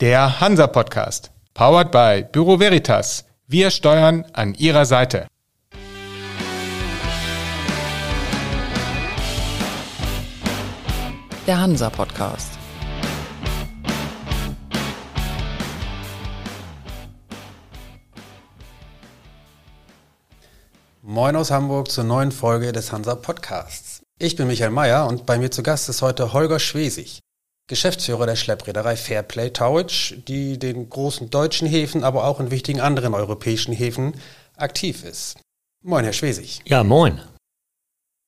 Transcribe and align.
Der 0.00 0.40
Hansa 0.40 0.68
Podcast. 0.68 1.32
Powered 1.54 1.90
by 1.90 2.24
Büro 2.30 2.60
Veritas. 2.60 3.24
Wir 3.48 3.68
steuern 3.72 4.24
an 4.32 4.54
Ihrer 4.54 4.86
Seite. 4.86 5.26
Der 11.48 11.60
Hansa 11.60 11.90
Podcast. 11.90 12.52
Moin 21.02 21.34
aus 21.34 21.50
Hamburg 21.50 21.90
zur 21.90 22.04
neuen 22.04 22.30
Folge 22.30 22.70
des 22.70 22.92
Hansa 22.92 23.16
Podcasts. 23.16 24.02
Ich 24.20 24.36
bin 24.36 24.46
Michael 24.46 24.70
Mayer 24.70 25.08
und 25.08 25.26
bei 25.26 25.38
mir 25.38 25.50
zu 25.50 25.64
Gast 25.64 25.88
ist 25.88 26.02
heute 26.02 26.32
Holger 26.32 26.60
Schwesig, 26.60 27.18
Geschäftsführer 27.68 28.26
der 28.26 28.36
Schleppreederei 28.36 28.96
Fairplay 28.96 29.50
Towage, 29.50 30.16
die 30.26 30.58
den 30.58 30.88
großen 30.88 31.30
deutschen 31.30 31.68
Häfen, 31.68 32.02
aber 32.02 32.24
auch 32.24 32.40
in 32.40 32.50
wichtigen 32.50 32.80
anderen 32.80 33.14
europäischen 33.14 33.72
Häfen 33.74 34.14
aktiv 34.56 35.04
ist. 35.04 35.36
Moin, 35.84 36.02
Herr 36.02 36.14
Schwesig. 36.14 36.62
Ja, 36.64 36.82
moin. 36.82 37.20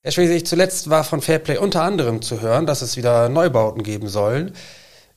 Herr 0.03 0.11
Schwesig, 0.11 0.45
zuletzt 0.45 0.89
war 0.89 1.03
von 1.03 1.21
Fairplay 1.21 1.57
unter 1.57 1.83
anderem 1.83 2.21
zu 2.21 2.39
hören, 2.39 2.65
dass 2.65 2.81
es 2.81 2.97
wieder 2.97 3.29
Neubauten 3.29 3.83
geben 3.83 4.07
sollen. 4.07 4.53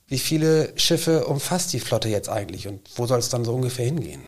Wie 0.07 0.19
viele 0.19 0.73
Schiffe 0.75 1.25
umfasst 1.25 1.73
die 1.73 1.79
Flotte 1.79 2.09
jetzt 2.09 2.29
eigentlich 2.29 2.67
und 2.67 2.81
wo 2.95 3.07
soll 3.07 3.19
es 3.19 3.29
dann 3.29 3.45
so 3.45 3.53
ungefähr 3.53 3.85
hingehen? 3.85 4.25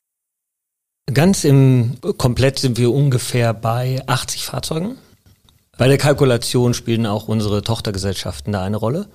Ganz 1.13 1.43
im 1.43 1.99
Komplett 2.17 2.59
sind 2.59 2.77
wir 2.77 2.91
ungefähr 2.91 3.53
bei 3.53 4.01
80 4.07 4.45
Fahrzeugen. 4.45 4.97
Bei 5.77 5.87
der 5.87 5.99
Kalkulation 5.99 6.73
spielen 6.73 7.05
auch 7.05 7.27
unsere 7.27 7.61
Tochtergesellschaften 7.61 8.51
da 8.51 8.63
eine 8.63 8.77
Rolle. 8.77 9.05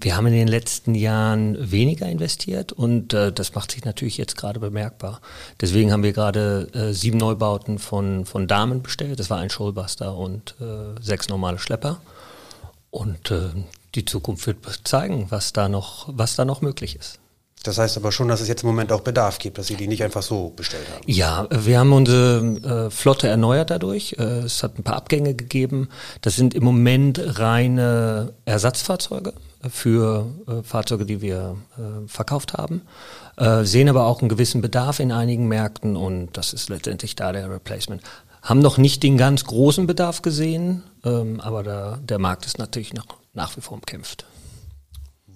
Wir 0.00 0.16
haben 0.16 0.26
in 0.26 0.32
den 0.32 0.48
letzten 0.48 0.96
Jahren 0.96 1.70
weniger 1.70 2.08
investiert 2.08 2.72
und 2.72 3.14
äh, 3.14 3.32
das 3.32 3.54
macht 3.54 3.70
sich 3.70 3.84
natürlich 3.84 4.18
jetzt 4.18 4.36
gerade 4.36 4.58
bemerkbar. 4.58 5.20
Deswegen 5.60 5.92
haben 5.92 6.02
wir 6.02 6.12
gerade 6.12 6.68
äh, 6.74 6.92
sieben 6.92 7.18
Neubauten 7.18 7.78
von, 7.78 8.26
von 8.26 8.48
Damen 8.48 8.82
bestellt. 8.82 9.20
Das 9.20 9.30
war 9.30 9.38
ein 9.38 9.50
Shoalbuster 9.50 10.16
und 10.16 10.56
äh, 10.60 11.00
sechs 11.00 11.28
normale 11.28 11.60
Schlepper. 11.60 12.00
Und 12.90 13.30
äh, 13.30 13.50
die 13.94 14.04
Zukunft 14.04 14.48
wird 14.48 14.58
zeigen, 14.82 15.26
was 15.28 15.52
da 15.52 15.68
noch, 15.68 16.08
was 16.10 16.34
da 16.34 16.44
noch 16.44 16.60
möglich 16.60 16.96
ist. 16.96 17.19
Das 17.62 17.76
heißt 17.76 17.98
aber 17.98 18.10
schon, 18.10 18.28
dass 18.28 18.40
es 18.40 18.48
jetzt 18.48 18.62
im 18.62 18.68
Moment 18.68 18.90
auch 18.90 19.02
Bedarf 19.02 19.38
gibt, 19.38 19.58
dass 19.58 19.66
Sie 19.66 19.76
die 19.76 19.86
nicht 19.86 20.02
einfach 20.02 20.22
so 20.22 20.50
bestellt 20.56 20.86
haben. 20.88 21.02
Ja, 21.06 21.46
wir 21.50 21.78
haben 21.78 21.92
unsere 21.92 22.88
äh, 22.88 22.90
Flotte 22.90 23.28
erneuert 23.28 23.70
dadurch. 23.70 24.16
Äh, 24.18 24.22
es 24.44 24.62
hat 24.62 24.78
ein 24.78 24.82
paar 24.82 24.96
Abgänge 24.96 25.34
gegeben. 25.34 25.90
Das 26.22 26.36
sind 26.36 26.54
im 26.54 26.64
Moment 26.64 27.20
reine 27.38 28.32
Ersatzfahrzeuge 28.46 29.34
für 29.68 30.26
äh, 30.48 30.62
Fahrzeuge, 30.62 31.04
die 31.04 31.20
wir 31.20 31.56
äh, 31.76 32.08
verkauft 32.08 32.54
haben. 32.54 32.82
Äh, 33.36 33.64
sehen 33.64 33.90
aber 33.90 34.06
auch 34.06 34.20
einen 34.20 34.30
gewissen 34.30 34.62
Bedarf 34.62 35.00
in 35.00 35.12
einigen 35.12 35.46
Märkten 35.46 35.96
und 35.96 36.30
das 36.32 36.54
ist 36.54 36.70
letztendlich 36.70 37.14
da 37.14 37.32
der 37.32 37.50
Replacement. 37.50 38.02
Haben 38.42 38.60
noch 38.60 38.78
nicht 38.78 39.02
den 39.02 39.18
ganz 39.18 39.44
großen 39.44 39.86
Bedarf 39.86 40.22
gesehen, 40.22 40.82
ähm, 41.04 41.40
aber 41.40 41.62
da, 41.62 41.98
der 42.02 42.18
Markt 42.18 42.46
ist 42.46 42.58
natürlich 42.58 42.94
noch 42.94 43.04
nach 43.34 43.54
wie 43.56 43.60
vor 43.60 43.74
umkämpft. 43.74 44.24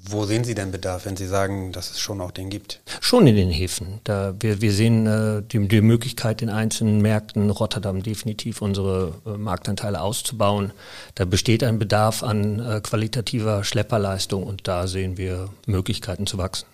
Wo 0.06 0.27
sehen 0.27 0.44
Sie 0.44 0.55
denn 0.55 0.70
Bedarf, 0.70 1.06
wenn 1.06 1.16
Sie 1.16 1.27
sagen, 1.27 1.72
dass 1.72 1.91
es 1.91 1.98
schon 1.98 2.20
auch 2.20 2.30
den 2.30 2.50
gibt? 2.50 2.80
Schon 3.00 3.27
in 3.27 3.36
den 3.36 3.50
Häfen. 3.50 4.00
Da 4.05 4.34
wir, 4.38 4.61
wir 4.61 4.72
sehen 4.72 5.06
äh, 5.06 5.42
die, 5.42 5.66
die 5.66 5.80
Möglichkeit, 5.80 6.42
in 6.42 6.50
einzelnen 6.50 7.00
Märkten 7.00 7.48
Rotterdam 7.48 8.02
definitiv 8.02 8.61
unsere 8.61 9.14
äh, 9.24 9.30
Marktanteile 9.30 10.02
auszubauen. 10.02 10.72
Da 11.14 11.24
besteht 11.24 11.64
ein 11.64 11.78
Bedarf 11.78 12.22
an 12.22 12.61
äh, 12.61 12.80
qualitativer 12.83 13.64
Schlepperleistung 13.64 14.42
und 14.44 14.69
da 14.69 14.86
sehen 14.88 15.16
wir 15.16 15.48
Möglichkeiten 15.66 16.27
zu 16.27 16.36
wachsen. 16.36 16.66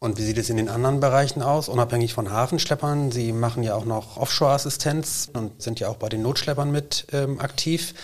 Und 0.00 0.18
wie 0.18 0.24
sieht 0.24 0.38
es 0.38 0.50
in 0.50 0.56
den 0.56 0.68
anderen 0.68 0.98
Bereichen 0.98 1.42
aus, 1.42 1.68
unabhängig 1.68 2.14
von 2.14 2.32
Hafenschleppern? 2.32 3.12
Sie 3.12 3.32
machen 3.32 3.62
ja 3.62 3.76
auch 3.76 3.84
noch 3.84 4.16
Offshore-Assistenz 4.16 5.30
und 5.32 5.62
sind 5.62 5.78
ja 5.78 5.86
auch 5.88 5.98
bei 5.98 6.08
den 6.08 6.22
Notschleppern 6.22 6.72
mit 6.72 7.06
ähm, 7.12 7.38
aktiv. 7.38 7.94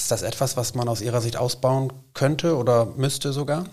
Ist 0.00 0.10
das 0.10 0.22
etwas, 0.22 0.56
was 0.56 0.74
man 0.74 0.88
aus 0.88 1.02
Ihrer 1.02 1.20
Sicht 1.20 1.36
ausbauen 1.36 1.92
könnte 2.14 2.56
oder 2.56 2.86
müsste 2.96 3.34
sogar? 3.34 3.66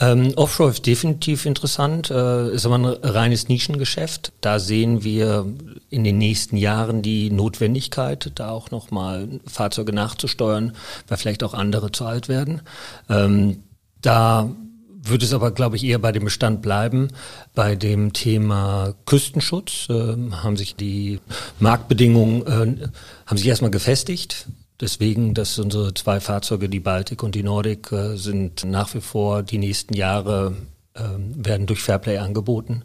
Ähm, 0.00 0.32
Offshore 0.34 0.70
ist 0.70 0.84
definitiv 0.84 1.46
interessant, 1.46 2.10
äh, 2.10 2.50
ist 2.50 2.66
aber 2.66 2.74
ein 2.74 2.86
reines 2.86 3.48
Nischengeschäft. 3.48 4.32
Da 4.40 4.58
sehen 4.58 5.04
wir 5.04 5.46
in 5.88 6.02
den 6.02 6.18
nächsten 6.18 6.56
Jahren 6.56 7.02
die 7.02 7.30
Notwendigkeit, 7.30 8.32
da 8.34 8.50
auch 8.50 8.72
nochmal 8.72 9.28
Fahrzeuge 9.46 9.92
nachzusteuern, 9.92 10.72
weil 11.06 11.18
vielleicht 11.18 11.44
auch 11.44 11.54
andere 11.54 11.92
zu 11.92 12.04
alt 12.04 12.28
werden. 12.28 12.62
Ähm, 13.08 13.62
da 14.02 14.50
würde 14.88 15.24
es 15.24 15.32
aber, 15.32 15.52
glaube 15.52 15.76
ich, 15.76 15.84
eher 15.84 16.00
bei 16.00 16.10
dem 16.10 16.24
Bestand 16.24 16.62
bleiben. 16.62 17.12
Bei 17.54 17.76
dem 17.76 18.12
Thema 18.12 18.94
Küstenschutz 19.06 19.86
äh, 19.88 20.16
haben 20.32 20.56
sich 20.56 20.74
die 20.74 21.20
Marktbedingungen 21.60 22.44
äh, 22.44 22.88
haben 23.24 23.36
sich 23.36 23.46
erstmal 23.46 23.70
gefestigt. 23.70 24.48
Deswegen, 24.80 25.34
dass 25.34 25.58
unsere 25.58 25.92
zwei 25.92 26.20
Fahrzeuge, 26.20 26.68
die 26.68 26.80
Baltic 26.80 27.22
und 27.22 27.34
die 27.34 27.42
Nordic, 27.42 27.92
äh, 27.92 28.16
sind 28.16 28.64
nach 28.64 28.94
wie 28.94 29.00
vor 29.00 29.42
die 29.42 29.58
nächsten 29.58 29.94
Jahre 29.94 30.56
äh, 30.94 31.02
werden 31.18 31.66
durch 31.66 31.82
Fairplay 31.82 32.18
angeboten. 32.18 32.82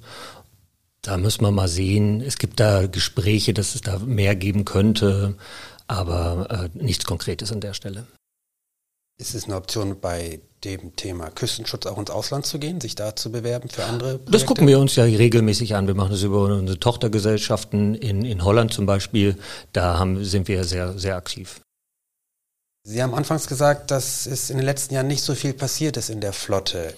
Da 1.01 1.17
müssen 1.17 1.43
wir 1.43 1.51
mal 1.51 1.67
sehen. 1.67 2.21
Es 2.21 2.37
gibt 2.37 2.59
da 2.59 2.87
Gespräche, 2.87 3.53
dass 3.53 3.75
es 3.75 3.81
da 3.81 3.99
mehr 3.99 4.35
geben 4.35 4.65
könnte, 4.65 5.35
aber 5.87 6.69
äh, 6.73 6.83
nichts 6.83 7.05
Konkretes 7.05 7.51
an 7.51 7.61
der 7.61 7.73
Stelle. 7.73 8.05
Ist 9.17 9.33
es 9.33 9.45
eine 9.45 9.55
Option 9.55 9.97
bei 10.01 10.41
dem 10.65 10.95
Thema 10.97 11.29
Küstenschutz 11.29 11.85
auch 11.85 11.97
ins 11.97 12.09
Ausland 12.09 12.45
zu 12.45 12.59
gehen, 12.59 12.81
sich 12.81 12.95
da 12.95 13.15
zu 13.15 13.31
bewerben 13.31 13.69
für 13.69 13.85
andere 13.85 14.15
Projekte? 14.15 14.31
Das 14.31 14.45
gucken 14.45 14.67
wir 14.67 14.79
uns 14.79 14.97
ja 14.97 15.05
regelmäßig 15.05 15.75
an. 15.75 15.87
Wir 15.87 15.95
machen 15.95 16.11
das 16.11 16.23
über 16.23 16.41
unsere 16.41 16.79
Tochtergesellschaften 16.79 17.95
in, 17.95 18.25
in 18.25 18.43
Holland 18.43 18.73
zum 18.73 18.85
Beispiel. 18.85 19.37
Da 19.71 19.97
haben, 19.97 20.25
sind 20.25 20.49
wir 20.49 20.65
sehr, 20.65 20.97
sehr 20.97 21.15
aktiv. 21.15 21.61
Sie 22.87 23.01
haben 23.01 23.15
anfangs 23.15 23.47
gesagt, 23.47 23.89
dass 23.89 24.27
es 24.27 24.51
in 24.51 24.57
den 24.57 24.65
letzten 24.65 24.93
Jahren 24.93 25.07
nicht 25.07 25.23
so 25.23 25.33
viel 25.33 25.53
passiert 25.53 25.97
ist 25.97 26.11
in 26.11 26.21
der 26.21 26.33
Flotte. 26.33 26.93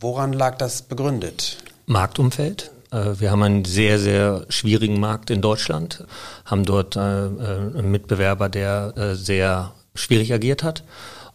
Woran 0.00 0.32
lag 0.32 0.56
das 0.56 0.80
begründet? 0.80 1.58
Marktumfeld. 1.84 2.70
Äh, 2.90 3.20
wir 3.20 3.30
haben 3.30 3.42
einen 3.42 3.66
sehr, 3.66 3.98
sehr 3.98 4.46
schwierigen 4.48 4.98
Markt 4.98 5.28
in 5.28 5.42
Deutschland, 5.42 6.06
haben 6.46 6.64
dort 6.64 6.96
äh, 6.96 7.00
äh, 7.00 7.30
einen 7.76 7.90
Mitbewerber, 7.90 8.48
der 8.48 9.14
sehr 9.14 9.74
schwierig 9.94 10.32
agiert 10.32 10.62
hat. 10.62 10.84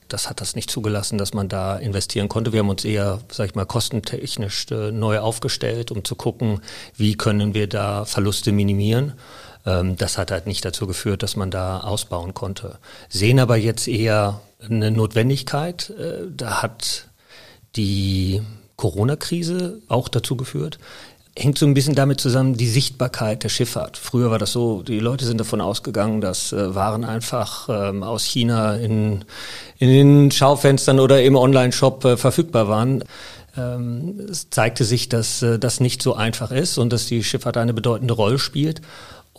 Das 0.07 0.27
hat 0.27 0.41
das 0.41 0.55
nicht 0.55 0.71
zugelassen, 0.71 1.19
dass 1.19 1.35
man 1.35 1.47
da 1.47 1.77
investieren 1.77 2.27
konnte. 2.27 2.51
Wir 2.51 2.61
haben 2.61 2.69
uns 2.69 2.83
eher, 2.83 3.19
sag 3.31 3.49
ich 3.49 3.55
mal, 3.55 3.67
kostentechnisch 3.67 4.65
neu 4.71 5.19
aufgestellt, 5.19 5.91
um 5.91 6.03
zu 6.03 6.15
gucken, 6.15 6.61
wie 6.97 7.15
können 7.15 7.53
wir 7.53 7.67
da 7.67 8.05
Verluste 8.05 8.51
minimieren. 8.51 9.13
Ähm, 9.65 9.97
das 9.97 10.17
hat 10.17 10.31
halt 10.31 10.47
nicht 10.47 10.63
dazu 10.65 10.87
geführt, 10.87 11.23
dass 11.23 11.35
man 11.35 11.51
da 11.51 11.81
ausbauen 11.81 12.33
konnte. 12.33 12.77
Sehen 13.09 13.39
aber 13.39 13.57
jetzt 13.57 13.87
eher 13.87 14.41
eine 14.63 14.91
Notwendigkeit. 14.91 15.91
Äh, 15.91 16.27
da 16.35 16.61
hat 16.61 17.07
die 17.75 18.41
Corona-Krise 18.75 19.81
auch 19.87 20.07
dazu 20.07 20.35
geführt. 20.35 20.79
Hängt 21.37 21.57
so 21.57 21.65
ein 21.65 21.73
bisschen 21.73 21.95
damit 21.95 22.19
zusammen, 22.19 22.55
die 22.55 22.67
Sichtbarkeit 22.67 23.43
der 23.43 23.49
Schifffahrt. 23.49 23.97
Früher 23.97 24.31
war 24.31 24.39
das 24.39 24.51
so, 24.51 24.81
die 24.81 24.99
Leute 24.99 25.25
sind 25.25 25.39
davon 25.39 25.61
ausgegangen, 25.61 26.21
dass 26.21 26.51
äh, 26.51 26.75
Waren 26.75 27.03
einfach 27.03 27.69
ähm, 27.69 28.03
aus 28.03 28.23
China 28.23 28.75
in, 28.75 29.23
in 29.77 29.89
den 29.89 30.31
Schaufenstern 30.31 30.99
oder 30.99 31.21
im 31.21 31.35
Online-Shop 31.35 32.03
äh, 32.05 32.17
verfügbar 32.17 32.67
waren. 32.67 33.03
Ähm, 33.57 34.19
es 34.29 34.49
zeigte 34.49 34.83
sich, 34.83 35.09
dass 35.09 35.45
das 35.59 35.79
nicht 35.79 36.01
so 36.01 36.13
einfach 36.15 36.51
ist 36.51 36.77
und 36.77 36.91
dass 36.91 37.07
die 37.07 37.23
Schifffahrt 37.23 37.57
eine 37.57 37.73
bedeutende 37.73 38.13
Rolle 38.13 38.39
spielt. 38.39 38.81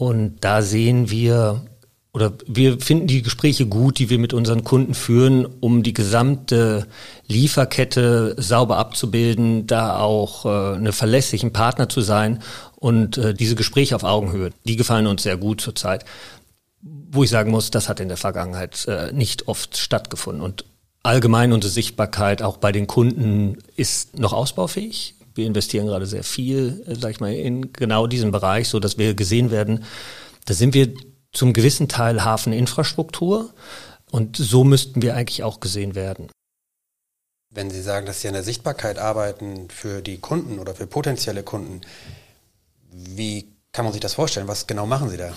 Und 0.01 0.39
da 0.41 0.63
sehen 0.63 1.11
wir 1.11 1.61
oder 2.15 2.33
wir 2.47 2.81
finden 2.81 3.07
die 3.07 3.21
Gespräche 3.21 3.67
gut, 3.67 3.99
die 3.99 4.09
wir 4.09 4.19
mit 4.19 4.33
unseren 4.33 4.65
Kunden 4.65 4.95
führen, 4.95 5.47
um 5.61 5.83
die 5.83 5.93
gesamte 5.93 6.87
Lieferkette 7.29 8.35
sauber 8.39 8.79
abzubilden, 8.79 9.67
da 9.67 9.99
auch 9.99 10.47
äh, 10.47 10.77
eine 10.77 10.93
verlässlichen 10.93 11.53
Partner 11.53 11.91
zu 11.91 12.01
sein 12.01 12.43
und 12.77 13.19
äh, 13.19 13.35
diese 13.35 13.57
Gespräche 13.57 13.95
auf 13.95 14.03
Augenhöhe, 14.03 14.53
die 14.65 14.77
gefallen 14.77 15.07
uns 15.07 15.23
sehr 15.23 15.37
gut 15.37 15.61
zurzeit. 15.61 16.07
Wo 16.81 17.23
ich 17.23 17.29
sagen 17.29 17.51
muss, 17.51 17.71
das 17.71 17.91
hat 17.91 18.01
in 18.01 18.09
der 18.09 18.17
Vergangenheit 18.17 18.89
äh, 18.89 19.13
nicht 19.13 19.49
oft 19.49 19.77
stattgefunden. 19.77 20.43
Und 20.43 20.65
allgemein 21.03 21.53
unsere 21.53 21.71
Sichtbarkeit 21.71 22.41
auch 22.41 22.57
bei 22.57 22.73
den 22.73 22.87
Kunden 22.87 23.59
ist 23.77 24.19
noch 24.19 24.33
ausbaufähig 24.33 25.15
wir 25.35 25.47
investieren 25.47 25.87
gerade 25.87 26.07
sehr 26.07 26.25
viel, 26.25 26.83
äh, 26.87 26.95
sag 26.95 27.11
ich 27.11 27.21
mal, 27.21 27.33
in 27.33 27.73
genau 27.73 28.07
diesem 28.07 28.31
Bereich, 28.31 28.69
so 28.69 28.81
dass 28.81 28.99
wir 28.99 29.15
gesehen 29.15 29.51
werden. 29.51 29.85
Da 30.47 30.55
sind 30.55 30.75
wir 30.75 30.93
zum 31.33 31.53
gewissen 31.53 31.89
Teil 31.89 32.25
Hafeninfrastruktur 32.25 33.53
und 34.11 34.37
so 34.37 34.65
müssten 34.65 35.03
wir 35.03 35.15
eigentlich 35.15 35.43
auch 35.43 35.61
gesehen 35.61 35.95
werden. 35.95 36.29
Wenn 37.53 37.71
Sie 37.71 37.83
sagen, 37.83 38.07
dass 38.07 38.21
Sie 38.21 38.29
an 38.29 38.35
der 38.35 38.43
Sichtbarkeit 38.43 38.99
arbeiten 38.99 39.69
für 39.71 40.03
die 40.03 40.19
Kunden 40.19 40.59
oder 40.59 40.75
für 40.75 40.87
potenzielle 40.87 41.43
Kunden, 41.43 41.81
wie 42.93 43.49
kann 43.73 43.85
man 43.85 43.93
sich 43.93 44.01
das 44.01 44.15
vorstellen? 44.15 44.49
Was 44.49 44.67
genau 44.67 44.85
machen 44.85 45.11
Sie 45.11 45.17
da? 45.17 45.33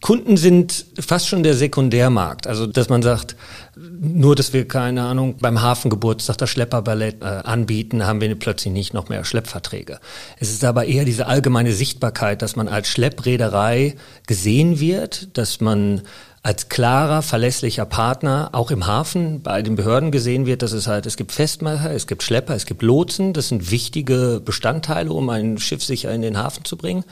Kunden 0.00 0.38
sind 0.38 0.86
fast 0.98 1.28
schon 1.28 1.42
der 1.42 1.54
Sekundärmarkt. 1.54 2.46
Also, 2.46 2.66
dass 2.66 2.88
man 2.88 3.02
sagt, 3.02 3.36
nur, 3.76 4.34
dass 4.34 4.54
wir, 4.54 4.66
keine 4.66 5.02
Ahnung, 5.02 5.36
beim 5.38 5.60
Hafengeburtstag 5.60 6.38
das 6.38 6.48
Schlepperballett 6.48 7.22
äh, 7.22 7.26
anbieten, 7.26 8.06
haben 8.06 8.22
wir 8.22 8.34
plötzlich 8.38 8.72
nicht 8.72 8.94
noch 8.94 9.10
mehr 9.10 9.24
Schleppverträge. 9.24 10.00
Es 10.38 10.50
ist 10.50 10.64
aber 10.64 10.86
eher 10.86 11.04
diese 11.04 11.26
allgemeine 11.26 11.72
Sichtbarkeit, 11.72 12.40
dass 12.40 12.56
man 12.56 12.68
als 12.68 12.88
Schleppreederei 12.88 13.96
gesehen 14.26 14.80
wird, 14.80 15.36
dass 15.36 15.60
man 15.60 16.02
als 16.44 16.68
klarer, 16.68 17.22
verlässlicher 17.22 17.86
Partner 17.86 18.50
auch 18.52 18.70
im 18.70 18.86
Hafen 18.86 19.40
bei 19.40 19.62
den 19.62 19.76
Behörden 19.76 20.10
gesehen 20.10 20.44
wird, 20.44 20.60
dass 20.60 20.72
es 20.72 20.86
halt, 20.86 21.06
es 21.06 21.16
gibt 21.16 21.32
Festmacher, 21.32 21.90
es 21.90 22.06
gibt 22.06 22.22
Schlepper, 22.22 22.54
es 22.54 22.66
gibt 22.66 22.82
Lotsen, 22.82 23.32
das 23.32 23.48
sind 23.48 23.70
wichtige 23.70 24.42
Bestandteile, 24.44 25.10
um 25.10 25.30
ein 25.30 25.56
Schiff 25.56 25.82
sicher 25.82 26.12
in 26.12 26.20
den 26.20 26.36
Hafen 26.36 26.66
zu 26.66 26.76
bringen. 26.76 27.04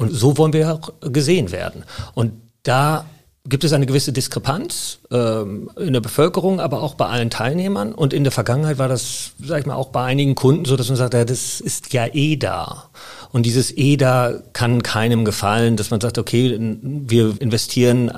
Und 0.00 0.14
so 0.14 0.38
wollen 0.38 0.54
wir 0.54 0.72
auch 0.72 0.92
gesehen 1.02 1.52
werden. 1.52 1.84
Und 2.14 2.32
da 2.62 3.04
gibt 3.46 3.64
es 3.64 3.74
eine 3.74 3.84
gewisse 3.84 4.14
Diskrepanz 4.14 5.00
ähm, 5.10 5.70
in 5.78 5.92
der 5.92 6.00
Bevölkerung, 6.00 6.58
aber 6.58 6.82
auch 6.82 6.94
bei 6.94 7.04
allen 7.04 7.28
Teilnehmern. 7.28 7.92
Und 7.92 8.14
in 8.14 8.24
der 8.24 8.32
Vergangenheit 8.32 8.78
war 8.78 8.88
das, 8.88 9.32
sag 9.44 9.60
ich 9.60 9.66
mal, 9.66 9.74
auch 9.74 9.90
bei 9.90 10.02
einigen 10.02 10.34
Kunden 10.34 10.64
so, 10.64 10.78
dass 10.78 10.88
man 10.88 10.96
sagt, 10.96 11.12
ja, 11.12 11.26
das 11.26 11.60
ist 11.60 11.92
ja 11.92 12.06
eh 12.14 12.36
da. 12.36 12.88
Und 13.30 13.44
dieses 13.44 13.76
eh 13.76 13.98
da 13.98 14.32
kann 14.54 14.82
keinem 14.82 15.26
gefallen, 15.26 15.76
dass 15.76 15.90
man 15.90 16.00
sagt, 16.00 16.16
okay, 16.16 16.56
wir 16.80 17.34
investieren 17.38 18.10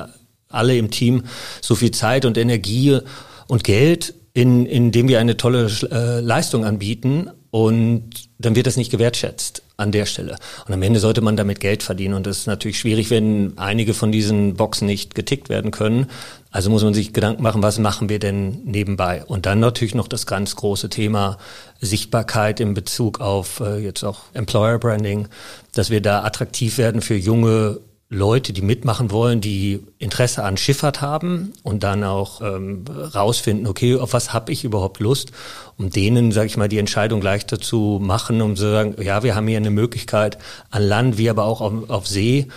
alle 0.49 0.77
im 0.77 0.93
Team 0.93 1.25
so 1.61 1.75
viel 1.75 1.91
Zeit 1.91 2.25
und 2.25 2.39
Energie 2.39 3.01
und 3.49 3.65
Geld, 3.65 4.15
in, 4.35 4.67
indem 4.67 5.09
wir 5.09 5.19
eine 5.19 5.37
tolle 5.37 5.69
äh, 5.91 6.21
Leistung 6.21 6.65
anbieten 6.65 7.29
und 7.51 8.05
dann 8.39 8.55
wird 8.55 8.69
das 8.69 8.77
nicht 8.77 8.93
gewertschätzt 8.93 9.62
an 9.77 9.93
der 9.93 10.07
Stelle. 10.07 10.37
Und 10.67 10.75
am 10.75 10.83
Ende 10.83 11.01
sollte 11.01 11.21
man 11.21 11.37
damit 11.37 11.61
Geld 11.61 11.83
verdienen. 11.83 12.15
Und 12.15 12.27
das 12.27 12.39
ist 12.39 12.47
natürlich 12.47 12.79
schwierig, 12.79 13.11
wenn 13.11 13.55
einige 13.57 13.95
von 13.95 14.13
diesen 14.13 14.55
Boxen 14.55 14.87
nicht 14.87 15.15
getickt 15.15 15.49
werden 15.49 15.71
können. 15.71 16.07
Also 16.51 16.71
muss 16.71 16.85
man 16.85 16.95
sich 16.95 17.13
Gedanken 17.13 17.43
machen, 17.43 17.63
was 17.63 17.79
machen 17.79 18.09
wir 18.09 18.19
denn 18.19 18.63
nebenbei? 18.65 19.25
Und 19.25 19.47
dann 19.47 19.61
natürlich 19.61 19.95
noch 19.95 20.09
das 20.09 20.27
ganz 20.27 20.55
große 20.57 20.91
Thema 20.91 21.39
Sichtbarkeit 21.81 22.61
in 22.61 22.75
Bezug 22.75 23.21
auf 23.21 23.61
äh, 23.61 23.79
jetzt 23.79 24.05
auch 24.05 24.21
Employer 24.35 24.79
Branding, 24.79 25.29
dass 25.73 25.91
wir 25.91 26.03
da 26.03 26.23
attraktiv 26.25 26.79
werden 26.79 27.01
für 27.01 27.17
junge 27.17 27.81
Leute, 28.13 28.53
die 28.53 28.61
mitmachen 28.61 29.11
wollen, 29.11 29.41
die 29.41 29.81
Interesse 29.99 30.45
an 30.45 30.59
Schifffahrt 30.59 31.01
haben 31.01 31.55
und 31.63 31.83
dann 31.83 32.05
auch 32.05 32.43
ähm, 32.43 32.85
rausfinden, 32.87 33.67
okay, 33.67 33.97
auf 33.97 34.13
was 34.13 34.35
habe 34.35 34.53
ich 34.53 34.65
überhaupt 34.65 35.01
Lust, 35.01 35.33
um 35.79 35.89
denen, 35.89 36.31
sage 36.31 36.47
ich 36.47 36.59
mal, 36.59 36.69
die 36.69 36.77
Entscheidung 36.77 37.23
leichter 37.23 37.59
zu 37.59 37.99
machen, 38.03 38.43
um 38.43 38.55
zu 38.55 38.71
sagen, 38.71 38.97
ja, 39.01 39.23
wir 39.23 39.35
haben 39.35 39.49
hier 39.49 39.57
eine 39.57 39.71
Möglichkeit 39.71 40.37
an 40.69 40.83
Land, 40.83 41.17
wie 41.17 41.31
aber 41.31 41.45
auch 41.45 41.63
auf, 41.63 41.89
auf 41.89 42.07
See 42.07 42.49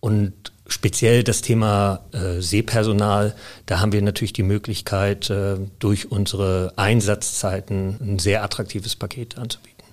und 0.00 0.32
speziell 0.66 1.22
das 1.22 1.42
Thema 1.42 2.00
äh, 2.10 2.40
Seepersonal, 2.40 3.36
da 3.66 3.78
haben 3.78 3.92
wir 3.92 4.02
natürlich 4.02 4.32
die 4.32 4.42
Möglichkeit, 4.42 5.30
äh, 5.30 5.58
durch 5.78 6.10
unsere 6.10 6.72
Einsatzzeiten 6.74 7.98
ein 8.00 8.18
sehr 8.18 8.42
attraktives 8.42 8.96
Paket 8.96 9.38
anzubieten. 9.38 9.84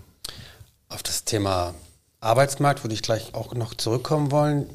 Auf 0.89 1.03
das 1.03 1.25
Thema 1.25 1.75
Arbeitsmarkt 2.21 2.83
würde 2.83 2.95
ich 2.95 3.03
gleich 3.03 3.35
auch 3.35 3.53
noch 3.53 3.75
zurückkommen 3.75 4.31
wollen 4.31 4.65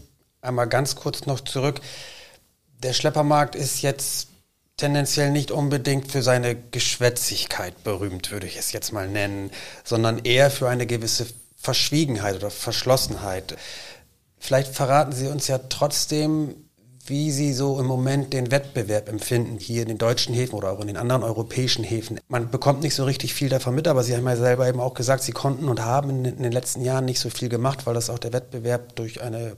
einmal 0.47 0.69
ganz 0.69 0.97
kurz 0.97 1.27
noch 1.27 1.41
zurück. 1.41 1.81
Der 2.83 2.93
Schleppermarkt 2.93 3.55
ist 3.55 3.83
jetzt 3.83 4.29
tendenziell 4.77 5.31
nicht 5.31 5.51
unbedingt 5.51 6.11
für 6.13 6.23
seine 6.23 6.55
Geschwätzigkeit 6.55 7.83
berühmt, 7.83 8.31
würde 8.31 8.47
ich 8.47 8.59
es 8.59 8.73
jetzt 8.73 8.93
mal 8.93 9.09
nennen, 9.09 9.51
sondern 9.85 10.19
eher 10.19 10.51
für 10.51 10.69
eine 10.69 10.87
gewisse 10.87 11.27
Verschwiegenheit 11.57 12.37
oder 12.37 12.51
Verschlossenheit. 12.51 13.57
Vielleicht 14.39 14.75
verraten 14.75 15.13
Sie 15.13 15.29
uns 15.29 15.49
ja 15.49 15.59
trotzdem, 15.59 16.55
wie 17.07 17.31
Sie 17.31 17.53
so 17.55 17.81
im 17.81 17.87
Moment 17.87 18.33
den 18.33 18.51
Wettbewerb 18.51 19.09
empfinden, 19.09 19.59
hier 19.59 19.83
in 19.83 19.89
den 19.89 19.99
deutschen 19.99 20.35
Häfen 20.35 20.55
oder 20.55 20.73
auch 20.73 20.81
in 20.81 20.89
den 20.89 20.97
anderen 20.99 21.23
europäischen 21.23 21.85
Häfen. 21.85 22.21
Man 22.29 22.51
bekommt 22.51 22.83
nicht 22.83 22.95
so 22.95 23.05
richtig 23.05 23.33
viel 23.33 23.49
davon 23.49 23.75
mit, 23.75 23.89
aber 23.89 24.05
Sie 24.05 24.15
haben 24.15 24.27
ja 24.27 24.37
selber 24.37 24.69
eben 24.69 24.81
auch 24.81 24.95
gesagt, 24.95 25.23
Sie 25.23 25.33
konnten 25.33 25.69
und 25.69 25.83
haben 25.83 26.25
in 26.25 26.43
den 26.43 26.53
letzten 26.53 26.83
Jahren 26.83 27.07
nicht 27.07 27.21
so 27.21 27.31
viel 27.31 27.49
gemacht, 27.49 27.87
weil 27.87 27.95
das 27.95 28.11
auch 28.11 28.19
der 28.19 28.35
Wettbewerb 28.35 28.95
durch 28.97 29.23
eine 29.23 29.57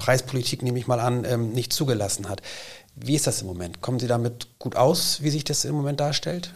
Preispolitik, 0.00 0.62
nehme 0.62 0.78
ich 0.78 0.86
mal 0.86 0.98
an, 0.98 1.24
ähm, 1.24 1.52
nicht 1.52 1.72
zugelassen 1.72 2.28
hat. 2.28 2.42
Wie 2.96 3.14
ist 3.14 3.26
das 3.26 3.42
im 3.42 3.46
Moment? 3.46 3.80
Kommen 3.80 4.00
Sie 4.00 4.08
damit 4.08 4.48
gut 4.58 4.74
aus, 4.74 5.22
wie 5.22 5.30
sich 5.30 5.44
das 5.44 5.64
im 5.64 5.74
Moment 5.74 6.00
darstellt? 6.00 6.52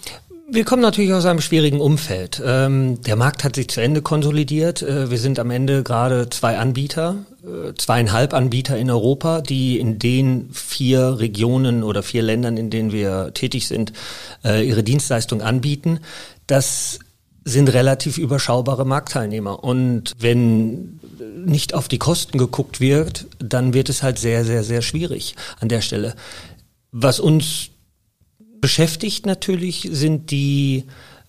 Wir 0.47 0.65
kommen 0.65 0.83
natürlich 0.83 1.13
aus 1.13 1.25
einem 1.25 1.41
schwierigen 1.41 1.81
Umfeld. 1.81 2.43
Ähm, 2.45 3.01
der 3.03 3.17
Markt 3.17 3.45
hat 3.45 3.55
sich 3.55 3.69
zu 3.69 3.81
Ende 3.81 4.03
konsolidiert. 4.03 4.83
Äh, 4.83 5.11
wir 5.11 5.19
sind 5.19 5.39
am 5.39 5.51
Ende 5.51 5.83
gerade 5.83 6.29
zwei 6.29 6.59
Anbieter, 6.59 7.25
äh, 7.43 7.73
zweieinhalb 7.79 8.35
Anbieter 8.35 8.77
in 8.77 8.91
Europa, 8.91 9.41
die 9.41 9.79
in 9.79 9.99
den 9.99 10.51
vier 10.53 11.19
Regionen 11.19 11.83
oder 11.83 12.03
vier 12.03 12.23
Ländern, 12.23 12.59
in 12.59 12.69
denen 12.69 12.93
wir 12.93 13.33
tätig 13.33 13.69
sind, 13.69 13.93
äh, 14.45 14.67
ihre 14.67 14.83
Dienstleistung 14.83 15.41
anbieten. 15.41 16.01
Das 16.47 16.99
sind 17.45 17.73
relativ 17.73 18.19
überschaubare 18.19 18.85
Marktteilnehmer. 18.85 19.65
Und 19.65 20.13
wenn 20.19 21.01
nicht 21.21 21.75
auf 21.75 21.89
die 21.89 21.99
Kosten 21.99 22.39
geguckt 22.39 22.81
wird, 22.81 23.27
dann 23.39 23.75
wird 23.75 23.89
es 23.89 24.03
halt 24.03 24.19
sehr, 24.19 24.45
sehr, 24.45 24.65
sehr 24.65 24.83
schwierig 24.83 25.37
an 25.61 25.69
der 25.69 25.81
Stelle. 25.81 26.15
Was 26.93 27.21
uns 27.21 27.71
beschäftigt 28.61 29.27
natürlich 29.27 29.89
sind 29.93 30.31
die 30.31 30.85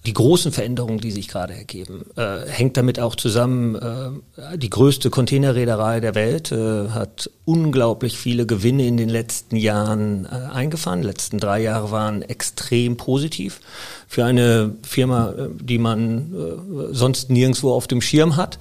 die 0.06 0.14
großen 0.14 0.52
Veränderungen, 0.52 1.00
die 1.00 1.12
sich 1.12 1.28
gerade 1.28 1.54
ergeben, 1.54 2.06
äh, 2.16 2.48
hängt 2.48 2.78
damit 2.78 3.00
auch 3.00 3.16
zusammen. 3.16 3.76
Äh, 3.76 4.58
die 4.58 4.70
größte 4.70 5.10
Containerreederei 5.10 6.00
der 6.00 6.16
Welt 6.16 6.52
äh, 6.52 6.90
hat 6.90 7.30
unglaublich 7.44 8.18
viele 8.18 8.46
Gewinne 8.46 8.86
in 8.86 8.98
den 8.98 9.10
letzten 9.10 9.56
Jahren 9.56 10.26
äh, 10.26 10.54
eingefahren. 10.54 11.02
Die 11.02 11.08
letzten 11.08 11.40
drei 11.40 11.62
Jahre 11.62 11.92
waren 11.92 12.22
extrem 12.22 12.98
positiv 12.98 13.62
für 14.08 14.26
eine 14.26 14.76
Firma, 14.84 15.32
äh, 15.32 15.50
die 15.60 15.80
man 15.80 16.34
äh, 16.34 16.94
sonst 16.94 17.30
nirgendwo 17.30 17.74
auf 17.74 17.88
dem 17.88 18.02
Schirm 18.02 18.36
hat. 18.36 18.60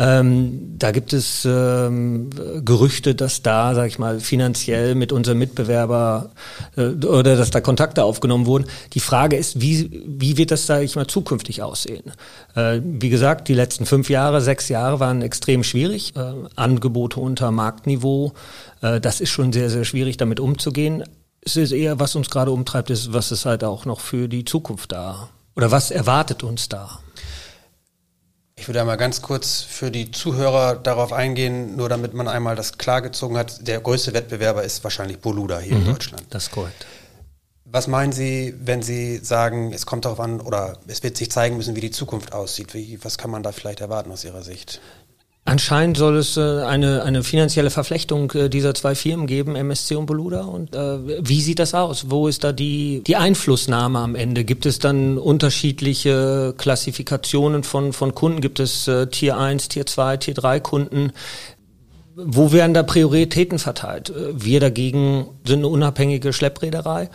Ähm, 0.00 0.78
da 0.78 0.92
gibt 0.92 1.12
es 1.12 1.44
ähm, 1.44 2.30
Gerüchte, 2.64 3.14
dass 3.14 3.42
da, 3.42 3.74
sag 3.74 3.86
ich 3.86 3.98
mal, 3.98 4.18
finanziell 4.18 4.94
mit 4.94 5.12
unserem 5.12 5.38
Mitbewerber 5.38 6.30
äh, 6.76 6.86
oder 7.04 7.36
dass 7.36 7.50
da 7.50 7.60
Kontakte 7.60 8.02
aufgenommen 8.02 8.46
wurden. 8.46 8.64
Die 8.94 9.00
Frage 9.00 9.36
ist, 9.36 9.60
wie, 9.60 10.02
wie 10.06 10.38
wird 10.38 10.52
das, 10.52 10.66
sag 10.66 10.82
ich 10.82 10.96
mal, 10.96 11.06
zukünftig 11.06 11.62
aussehen? 11.62 12.12
Äh, 12.54 12.80
wie 12.82 13.10
gesagt, 13.10 13.48
die 13.48 13.54
letzten 13.54 13.84
fünf 13.84 14.08
Jahre, 14.08 14.40
sechs 14.40 14.70
Jahre 14.70 15.00
waren 15.00 15.20
extrem 15.20 15.62
schwierig. 15.62 16.16
Äh, 16.16 16.32
Angebote 16.56 17.20
unter 17.20 17.50
Marktniveau, 17.50 18.32
äh, 18.80 19.02
das 19.02 19.20
ist 19.20 19.28
schon 19.28 19.52
sehr, 19.52 19.68
sehr 19.68 19.84
schwierig, 19.84 20.16
damit 20.16 20.40
umzugehen. 20.40 21.04
Es 21.42 21.58
ist 21.58 21.72
eher, 21.72 22.00
was 22.00 22.16
uns 22.16 22.30
gerade 22.30 22.52
umtreibt, 22.52 22.88
ist, 22.88 23.12
was 23.12 23.32
ist 23.32 23.44
halt 23.44 23.64
auch 23.64 23.84
noch 23.84 24.00
für 24.00 24.28
die 24.28 24.46
Zukunft 24.46 24.92
da? 24.92 25.28
Oder 25.56 25.70
was 25.70 25.90
erwartet 25.90 26.42
uns 26.42 26.70
da? 26.70 27.00
Ich 28.60 28.68
würde 28.68 28.82
einmal 28.82 28.98
ganz 28.98 29.22
kurz 29.22 29.62
für 29.62 29.90
die 29.90 30.10
Zuhörer 30.10 30.74
darauf 30.74 31.14
eingehen, 31.14 31.76
nur 31.76 31.88
damit 31.88 32.12
man 32.12 32.28
einmal 32.28 32.56
das 32.56 32.76
klargezogen 32.76 33.38
hat. 33.38 33.66
Der 33.66 33.80
größte 33.80 34.12
Wettbewerber 34.12 34.62
ist 34.62 34.84
wahrscheinlich 34.84 35.18
Boluda 35.18 35.58
hier 35.60 35.76
mhm, 35.76 35.86
in 35.86 35.92
Deutschland. 35.92 36.26
Das 36.28 36.42
ist 36.44 36.50
korrekt. 36.50 36.84
Was 37.64 37.86
meinen 37.86 38.12
Sie, 38.12 38.54
wenn 38.60 38.82
Sie 38.82 39.16
sagen, 39.16 39.72
es 39.72 39.86
kommt 39.86 40.04
darauf 40.04 40.20
an 40.20 40.42
oder 40.42 40.76
es 40.88 41.02
wird 41.02 41.16
sich 41.16 41.30
zeigen 41.30 41.56
müssen, 41.56 41.74
wie 41.74 41.80
die 41.80 41.90
Zukunft 41.90 42.34
aussieht? 42.34 42.74
Wie, 42.74 43.02
was 43.02 43.16
kann 43.16 43.30
man 43.30 43.42
da 43.42 43.52
vielleicht 43.52 43.80
erwarten 43.80 44.12
aus 44.12 44.24
Ihrer 44.24 44.42
Sicht? 44.42 44.82
Anscheinend 45.50 45.96
soll 45.96 46.16
es 46.16 46.36
äh, 46.36 46.62
eine, 46.62 47.02
eine 47.02 47.24
finanzielle 47.24 47.70
Verflechtung 47.70 48.30
äh, 48.34 48.48
dieser 48.48 48.72
zwei 48.72 48.94
Firmen 48.94 49.26
geben, 49.26 49.56
MSC 49.56 49.96
und 49.96 50.06
Boluda. 50.06 50.42
Und 50.42 50.76
äh, 50.76 51.26
wie 51.26 51.40
sieht 51.40 51.58
das 51.58 51.74
aus? 51.74 52.08
Wo 52.08 52.28
ist 52.28 52.44
da 52.44 52.52
die, 52.52 53.02
die 53.04 53.16
Einflussnahme 53.16 53.98
am 53.98 54.14
Ende? 54.14 54.44
Gibt 54.44 54.64
es 54.64 54.78
dann 54.78 55.18
unterschiedliche 55.18 56.54
Klassifikationen 56.56 57.64
von, 57.64 57.92
von 57.92 58.14
Kunden? 58.14 58.40
Gibt 58.40 58.60
es 58.60 58.86
äh, 58.86 59.08
Tier 59.08 59.38
1, 59.38 59.66
Tier 59.66 59.86
2, 59.86 60.18
Tier 60.18 60.34
3 60.34 60.60
Kunden? 60.60 61.10
Wo 62.14 62.52
werden 62.52 62.72
da 62.72 62.84
Prioritäten 62.84 63.58
verteilt? 63.58 64.10
Äh, 64.10 64.32
wir 64.32 64.60
dagegen 64.60 65.26
sind 65.44 65.58
eine 65.58 65.68
unabhängige 65.68 66.32
Schleppreederei 66.32 67.10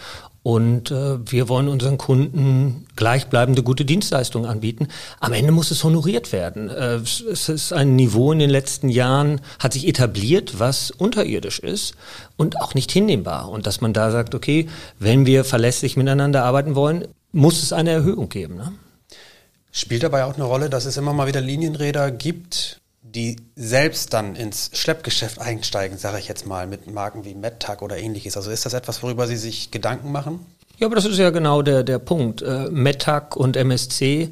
und 0.45 0.91
äh, 0.91 1.17
wir 1.25 1.49
wollen 1.49 1.67
unseren 1.67 1.97
Kunden 1.97 2.85
gleichbleibende 2.95 3.63
gute 3.63 3.83
Dienstleistungen 3.83 4.47
anbieten. 4.47 4.89
Am 5.19 5.33
Ende 5.33 5.51
muss 5.51 5.71
es 5.71 5.83
honoriert 5.83 6.31
werden. 6.31 6.69
Äh, 6.69 6.97
es 6.97 7.49
ist 7.49 7.73
ein 7.73 7.95
Niveau 7.95 8.31
in 8.31 8.37
den 8.37 8.51
letzten 8.51 8.89
Jahren, 8.89 9.41
hat 9.57 9.73
sich 9.73 9.87
etabliert, 9.87 10.59
was 10.59 10.91
unterirdisch 10.91 11.57
ist 11.57 11.95
und 12.37 12.61
auch 12.61 12.75
nicht 12.75 12.91
hinnehmbar. 12.91 13.49
Und 13.49 13.65
dass 13.65 13.81
man 13.81 13.91
da 13.91 14.11
sagt, 14.11 14.35
okay, 14.35 14.67
wenn 14.99 15.25
wir 15.25 15.45
verlässlich 15.45 15.97
miteinander 15.97 16.43
arbeiten 16.43 16.75
wollen, 16.75 17.07
muss 17.31 17.63
es 17.63 17.73
eine 17.73 17.89
Erhöhung 17.89 18.29
geben. 18.29 18.57
Ne? 18.57 18.71
Spielt 19.71 20.03
dabei 20.03 20.25
auch 20.25 20.35
eine 20.35 20.43
Rolle, 20.43 20.69
dass 20.69 20.85
es 20.85 20.95
immer 20.95 21.13
mal 21.13 21.25
wieder 21.25 21.41
Linienräder 21.41 22.11
gibt, 22.11 22.81
die 23.15 23.37
selbst 23.55 24.13
dann 24.13 24.35
ins 24.35 24.71
Schleppgeschäft 24.73 25.39
einsteigen, 25.39 25.97
sage 25.97 26.19
ich 26.19 26.27
jetzt 26.27 26.45
mal, 26.45 26.67
mit 26.67 26.91
Marken 26.91 27.23
wie 27.23 27.33
MedTag 27.33 27.81
oder 27.81 27.97
ähnliches. 27.97 28.35
Also 28.35 28.51
ist 28.51 28.65
das 28.65 28.73
etwas, 28.73 29.01
worüber 29.01 29.25
Sie 29.25 29.37
sich 29.37 29.71
Gedanken 29.71 30.11
machen? 30.11 30.45
Ja, 30.77 30.87
aber 30.87 30.95
das 30.95 31.05
ist 31.05 31.17
ja 31.17 31.29
genau 31.29 31.61
der, 31.61 31.83
der 31.83 31.99
Punkt. 31.99 32.41
Äh, 32.41 32.69
MedTag 32.69 33.37
und 33.37 33.55
MSC 33.55 34.31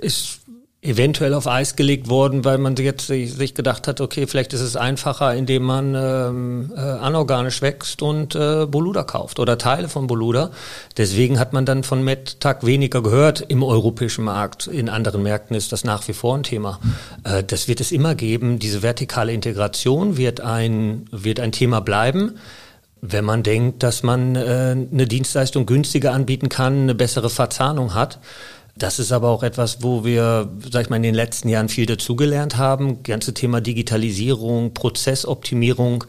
ist 0.00 0.40
eventuell 0.84 1.32
auf 1.32 1.46
Eis 1.46 1.76
gelegt 1.76 2.08
worden, 2.08 2.44
weil 2.44 2.58
man 2.58 2.76
jetzt 2.76 3.06
sich 3.06 3.54
gedacht 3.54 3.88
hat, 3.88 4.00
okay, 4.00 4.26
vielleicht 4.26 4.52
ist 4.52 4.60
es 4.60 4.76
einfacher, 4.76 5.34
indem 5.34 5.62
man 5.62 5.94
ähm, 5.94 6.72
äh, 6.76 6.80
anorganisch 6.80 7.62
wächst 7.62 8.02
und 8.02 8.34
äh, 8.34 8.66
Boluda 8.66 9.02
kauft 9.02 9.40
oder 9.40 9.56
Teile 9.56 9.88
von 9.88 10.06
Boluda. 10.06 10.50
Deswegen 10.96 11.38
hat 11.38 11.54
man 11.54 11.64
dann 11.64 11.84
von 11.84 12.04
MedTag 12.04 12.66
weniger 12.66 13.02
gehört 13.02 13.40
im 13.40 13.62
europäischen 13.62 14.24
Markt. 14.24 14.66
In 14.66 14.90
anderen 14.90 15.22
Märkten 15.22 15.56
ist 15.56 15.72
das 15.72 15.84
nach 15.84 16.06
wie 16.06 16.12
vor 16.12 16.36
ein 16.36 16.42
Thema. 16.42 16.78
Äh, 17.24 17.42
das 17.42 17.66
wird 17.66 17.80
es 17.80 17.90
immer 17.90 18.14
geben. 18.14 18.58
Diese 18.58 18.82
vertikale 18.82 19.32
Integration 19.32 20.18
wird 20.18 20.42
ein, 20.42 21.06
wird 21.10 21.40
ein 21.40 21.52
Thema 21.52 21.80
bleiben 21.80 22.34
wenn 23.06 23.26
man 23.26 23.42
denkt, 23.42 23.82
dass 23.82 24.02
man 24.02 24.34
äh, 24.34 24.40
eine 24.40 25.06
Dienstleistung 25.06 25.66
günstiger 25.66 26.14
anbieten 26.14 26.48
kann, 26.48 26.84
eine 26.84 26.94
bessere 26.94 27.28
Verzahnung 27.28 27.94
hat. 27.94 28.18
Das 28.76 28.98
ist 28.98 29.12
aber 29.12 29.28
auch 29.28 29.42
etwas, 29.42 29.82
wo 29.82 30.04
wir, 30.04 30.50
sag 30.70 30.82
ich 30.82 30.90
mal, 30.90 30.96
in 30.96 31.04
den 31.04 31.14
letzten 31.14 31.48
Jahren 31.48 31.68
viel 31.68 31.86
dazugelernt 31.86 32.56
haben. 32.56 33.02
Ganze 33.04 33.32
Thema 33.32 33.60
Digitalisierung, 33.60 34.74
Prozessoptimierung, 34.74 36.04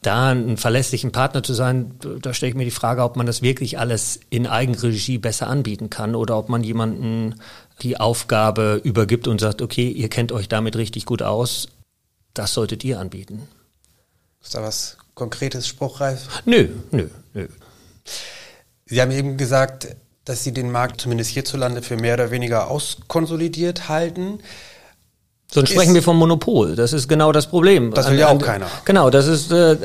da 0.00 0.30
einen 0.30 0.56
verlässlichen 0.56 1.12
Partner 1.12 1.42
zu 1.42 1.52
sein, 1.52 1.98
da 2.22 2.32
stelle 2.32 2.50
ich 2.50 2.56
mir 2.56 2.64
die 2.64 2.70
Frage, 2.70 3.02
ob 3.02 3.16
man 3.16 3.26
das 3.26 3.42
wirklich 3.42 3.78
alles 3.78 4.20
in 4.30 4.46
Eigenregie 4.46 5.18
besser 5.18 5.48
anbieten 5.48 5.90
kann 5.90 6.14
oder 6.14 6.38
ob 6.38 6.48
man 6.48 6.62
jemanden 6.62 7.34
die 7.82 7.98
Aufgabe 7.98 8.80
übergibt 8.82 9.26
und 9.26 9.40
sagt, 9.40 9.62
okay, 9.62 9.88
ihr 9.88 10.08
kennt 10.08 10.32
euch 10.32 10.48
damit 10.48 10.76
richtig 10.76 11.06
gut 11.06 11.22
aus, 11.22 11.68
das 12.34 12.54
solltet 12.54 12.84
ihr 12.84 13.00
anbieten. 13.00 13.48
Ist 14.42 14.54
da 14.54 14.62
was 14.62 14.96
Konkretes, 15.14 15.66
spruchreif? 15.66 16.42
Nö, 16.44 16.68
nö, 16.92 17.08
nö. 17.34 17.48
Sie 18.84 19.00
haben 19.00 19.10
eben 19.10 19.36
gesagt, 19.36 19.96
dass 20.26 20.42
Sie 20.44 20.52
den 20.52 20.70
Markt 20.70 21.00
zumindest 21.00 21.30
hierzulande 21.30 21.80
für 21.80 21.96
mehr 21.96 22.14
oder 22.14 22.30
weniger 22.30 22.68
auskonsolidiert 22.68 23.88
halten. 23.88 24.40
Sonst 25.50 25.70
sprechen 25.70 25.94
wir 25.94 26.02
vom 26.02 26.18
Monopol. 26.18 26.74
Das 26.74 26.92
ist 26.92 27.08
genau 27.08 27.30
das 27.32 27.46
Problem. 27.46 27.94
Das 27.94 28.10
will 28.10 28.18
ja 28.18 28.28
auch 28.28 28.42
keiner. 28.42 28.66
Genau, 28.84 29.08
das 29.08 29.28
ist 29.28 29.52
äh, 29.52 29.76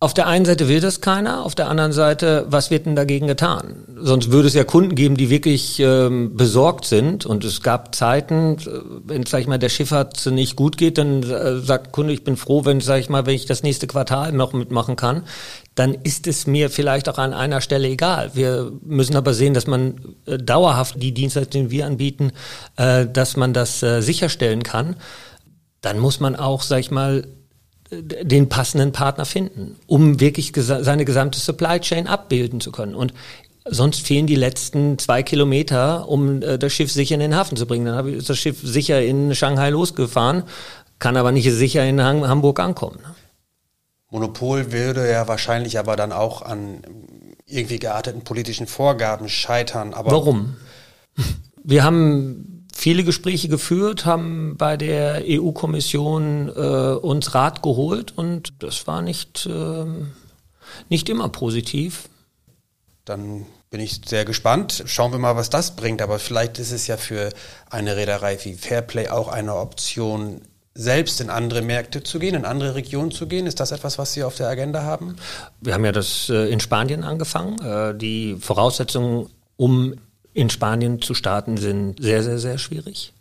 auf 0.00 0.14
der 0.14 0.28
einen 0.28 0.44
Seite 0.44 0.68
will 0.68 0.80
das 0.80 1.00
keiner, 1.00 1.44
auf 1.44 1.56
der 1.56 1.68
anderen 1.68 1.90
Seite, 1.90 2.46
was 2.48 2.70
wird 2.70 2.86
denn 2.86 2.94
dagegen 2.94 3.26
getan? 3.26 3.84
Sonst 3.96 4.30
würde 4.30 4.46
es 4.46 4.54
ja 4.54 4.62
Kunden 4.62 4.94
geben, 4.94 5.16
die 5.16 5.28
wirklich 5.28 5.80
ähm, 5.80 6.36
besorgt 6.36 6.84
sind. 6.84 7.26
Und 7.26 7.44
es 7.44 7.62
gab 7.62 7.96
Zeiten, 7.96 8.58
äh, 8.58 8.80
wenn, 9.06 9.26
sag 9.26 9.40
ich 9.40 9.48
mal, 9.48 9.58
der 9.58 9.70
Schifffahrt 9.70 10.24
nicht 10.26 10.54
gut 10.54 10.76
geht, 10.76 10.98
dann 10.98 11.24
äh, 11.24 11.58
sagt 11.58 11.90
Kunde, 11.90 12.12
ich 12.12 12.22
bin 12.22 12.36
froh, 12.36 12.64
wenn, 12.64 12.80
sag 12.80 13.00
ich 13.00 13.08
mal, 13.08 13.26
wenn 13.26 13.34
ich 13.34 13.46
das 13.46 13.64
nächste 13.64 13.88
Quartal 13.88 14.30
noch 14.30 14.52
mitmachen 14.52 14.94
kann. 14.94 15.24
Dann 15.74 15.94
ist 15.94 16.28
es 16.28 16.46
mir 16.46 16.70
vielleicht 16.70 17.08
auch 17.08 17.18
an 17.18 17.32
einer 17.32 17.60
Stelle 17.60 17.88
egal. 17.88 18.30
Wir 18.34 18.70
müssen 18.84 19.16
aber 19.16 19.34
sehen, 19.34 19.52
dass 19.52 19.66
man 19.66 20.14
äh, 20.26 20.38
dauerhaft 20.38 21.02
die 21.02 21.12
Dienstleistungen, 21.12 21.70
die 21.70 21.76
wir 21.76 21.86
anbieten, 21.86 22.30
äh, 22.76 23.04
dass 23.04 23.36
man 23.36 23.52
das 23.52 23.82
äh, 23.82 24.00
sicherstellen 24.00 24.62
kann. 24.62 24.94
Dann 25.80 25.98
muss 25.98 26.20
man 26.20 26.36
auch, 26.36 26.62
sag 26.62 26.78
ich 26.78 26.92
mal, 26.92 27.24
den 27.90 28.48
passenden 28.48 28.92
Partner 28.92 29.24
finden, 29.24 29.76
um 29.86 30.20
wirklich 30.20 30.52
gesa 30.52 30.82
seine 30.84 31.04
gesamte 31.04 31.38
Supply 31.38 31.80
Chain 31.80 32.06
abbilden 32.06 32.60
zu 32.60 32.70
können. 32.70 32.94
Und 32.94 33.14
sonst 33.64 34.06
fehlen 34.06 34.26
die 34.26 34.34
letzten 34.34 34.98
zwei 34.98 35.22
Kilometer, 35.22 36.08
um 36.08 36.42
äh, 36.42 36.58
das 36.58 36.72
Schiff 36.72 36.92
sicher 36.92 37.14
in 37.14 37.20
den 37.20 37.34
Hafen 37.36 37.56
zu 37.56 37.66
bringen. 37.66 37.86
Dann 37.86 38.06
ist 38.08 38.28
das 38.28 38.38
Schiff 38.38 38.60
sicher 38.62 39.02
in 39.02 39.34
Shanghai 39.34 39.70
losgefahren, 39.70 40.44
kann 40.98 41.16
aber 41.16 41.32
nicht 41.32 41.50
sicher 41.50 41.84
in 41.86 42.02
Hamburg 42.02 42.60
ankommen. 42.60 42.98
Monopol 44.10 44.72
würde 44.72 45.10
ja 45.10 45.28
wahrscheinlich 45.28 45.78
aber 45.78 45.96
dann 45.96 46.12
auch 46.12 46.42
an 46.42 46.82
irgendwie 47.46 47.78
gearteten 47.78 48.22
politischen 48.22 48.66
Vorgaben 48.66 49.28
scheitern. 49.28 49.94
Aber 49.94 50.10
Warum? 50.10 50.56
Wir 51.62 51.84
haben 51.84 52.57
viele 52.78 53.02
Gespräche 53.02 53.48
geführt, 53.48 54.06
haben 54.06 54.56
bei 54.56 54.76
der 54.76 55.24
EU-Kommission 55.26 56.48
äh, 56.48 56.94
uns 56.94 57.34
Rat 57.34 57.60
geholt 57.60 58.16
und 58.16 58.62
das 58.62 58.86
war 58.86 59.02
nicht, 59.02 59.46
äh, 59.46 59.84
nicht 60.88 61.08
immer 61.08 61.28
positiv. 61.28 62.08
Dann 63.04 63.46
bin 63.70 63.80
ich 63.80 64.02
sehr 64.06 64.24
gespannt. 64.24 64.84
Schauen 64.86 65.10
wir 65.10 65.18
mal, 65.18 65.34
was 65.34 65.50
das 65.50 65.74
bringt. 65.74 66.00
Aber 66.00 66.20
vielleicht 66.20 66.60
ist 66.60 66.70
es 66.70 66.86
ja 66.86 66.96
für 66.96 67.30
eine 67.68 67.96
Reederei 67.96 68.38
wie 68.44 68.54
Fairplay 68.54 69.08
auch 69.08 69.26
eine 69.26 69.56
Option, 69.56 70.42
selbst 70.74 71.20
in 71.20 71.30
andere 71.30 71.62
Märkte 71.62 72.04
zu 72.04 72.20
gehen, 72.20 72.36
in 72.36 72.44
andere 72.44 72.76
Regionen 72.76 73.10
zu 73.10 73.26
gehen? 73.26 73.48
Ist 73.48 73.58
das 73.58 73.72
etwas, 73.72 73.98
was 73.98 74.12
Sie 74.12 74.22
auf 74.22 74.36
der 74.36 74.46
Agenda 74.46 74.84
haben? 74.84 75.16
Wir 75.60 75.74
haben 75.74 75.84
ja 75.84 75.90
das 75.90 76.28
äh, 76.28 76.48
in 76.48 76.60
Spanien 76.60 77.02
angefangen. 77.02 77.58
Äh, 77.60 77.98
die 77.98 78.36
Voraussetzungen, 78.40 79.28
um 79.56 79.96
in 80.38 80.50
Spanien 80.50 81.02
zu 81.02 81.14
starten, 81.14 81.56
sind 81.56 82.00
sehr, 82.00 82.22
sehr, 82.22 82.38
sehr 82.38 82.58
schwierig. 82.58 83.12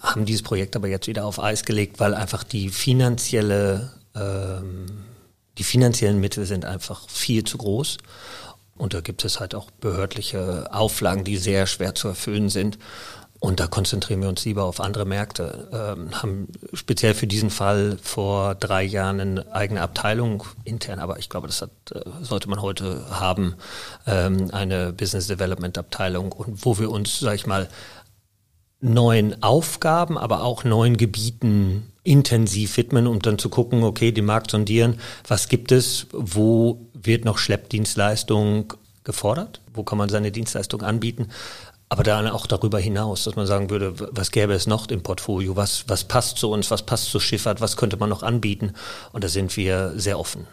Haben 0.00 0.24
dieses 0.24 0.42
Projekt 0.42 0.74
aber 0.74 0.88
jetzt 0.88 1.06
wieder 1.06 1.26
auf 1.26 1.38
Eis 1.38 1.66
gelegt, 1.66 2.00
weil 2.00 2.14
einfach 2.14 2.44
die 2.44 2.70
finanzielle, 2.70 3.92
ähm, 4.14 4.86
die 5.58 5.64
finanziellen 5.64 6.18
Mittel 6.18 6.46
sind 6.46 6.64
einfach 6.64 7.10
viel 7.10 7.44
zu 7.44 7.58
groß. 7.58 7.98
Und 8.74 8.94
da 8.94 9.02
gibt 9.02 9.22
es 9.26 9.38
halt 9.38 9.54
auch 9.54 9.70
behördliche 9.70 10.72
Auflagen, 10.72 11.24
die 11.24 11.36
sehr 11.36 11.66
schwer 11.66 11.94
zu 11.94 12.08
erfüllen 12.08 12.48
sind. 12.48 12.78
Und 13.38 13.60
da 13.60 13.66
konzentrieren 13.66 14.22
wir 14.22 14.28
uns 14.28 14.44
lieber 14.44 14.64
auf 14.64 14.80
andere 14.80 15.04
Märkte. 15.04 15.68
Ähm, 15.72 16.22
haben 16.22 16.48
speziell 16.72 17.14
für 17.14 17.26
diesen 17.26 17.50
Fall 17.50 17.98
vor 18.02 18.54
drei 18.54 18.82
Jahren 18.82 19.20
eine 19.20 19.54
eigene 19.54 19.82
Abteilung 19.82 20.44
intern, 20.64 20.98
aber 20.98 21.18
ich 21.18 21.28
glaube, 21.28 21.46
das 21.46 21.60
hat, 21.60 21.70
äh, 21.92 22.00
sollte 22.22 22.48
man 22.48 22.62
heute 22.62 23.04
haben, 23.10 23.56
ähm, 24.06 24.48
eine 24.52 24.92
Business 24.92 25.26
Development 25.26 25.76
Abteilung 25.76 26.32
und 26.32 26.64
wo 26.64 26.78
wir 26.78 26.90
uns, 26.90 27.20
sag 27.20 27.34
ich 27.34 27.46
mal, 27.46 27.68
neuen 28.80 29.42
Aufgaben, 29.42 30.16
aber 30.18 30.42
auch 30.42 30.64
neuen 30.64 30.96
Gebieten 30.96 31.92
intensiv 32.04 32.76
widmen, 32.76 33.06
um 33.06 33.20
dann 33.20 33.38
zu 33.38 33.48
gucken, 33.48 33.82
okay, 33.82 34.12
den 34.12 34.24
Markt 34.26 34.50
sondieren, 34.50 35.00
was 35.26 35.48
gibt 35.48 35.72
es, 35.72 36.06
wo 36.12 36.88
wird 36.94 37.24
noch 37.24 37.38
Schleppdienstleistung 37.38 38.74
gefordert, 39.06 39.60
wo 39.72 39.82
kann 39.82 39.98
man 39.98 40.08
seine 40.08 40.30
Dienstleistung 40.30 40.82
anbieten, 40.82 41.28
aber 41.88 42.02
dann 42.02 42.28
auch 42.28 42.46
darüber 42.46 42.78
hinaus, 42.78 43.24
dass 43.24 43.36
man 43.36 43.46
sagen 43.46 43.70
würde, 43.70 43.94
was 43.96 44.32
gäbe 44.32 44.54
es 44.54 44.66
noch 44.66 44.88
im 44.88 45.02
Portfolio, 45.02 45.54
was, 45.56 45.84
was 45.88 46.04
passt 46.04 46.38
zu 46.38 46.50
uns, 46.50 46.70
was 46.70 46.82
passt 46.82 47.10
zur 47.10 47.20
Schifffahrt, 47.20 47.60
was 47.60 47.76
könnte 47.76 47.96
man 47.96 48.08
noch 48.08 48.22
anbieten? 48.22 48.72
Und 49.12 49.22
da 49.22 49.28
sind 49.28 49.56
wir 49.56 49.92
sehr 49.96 50.18
offen. 50.18 50.46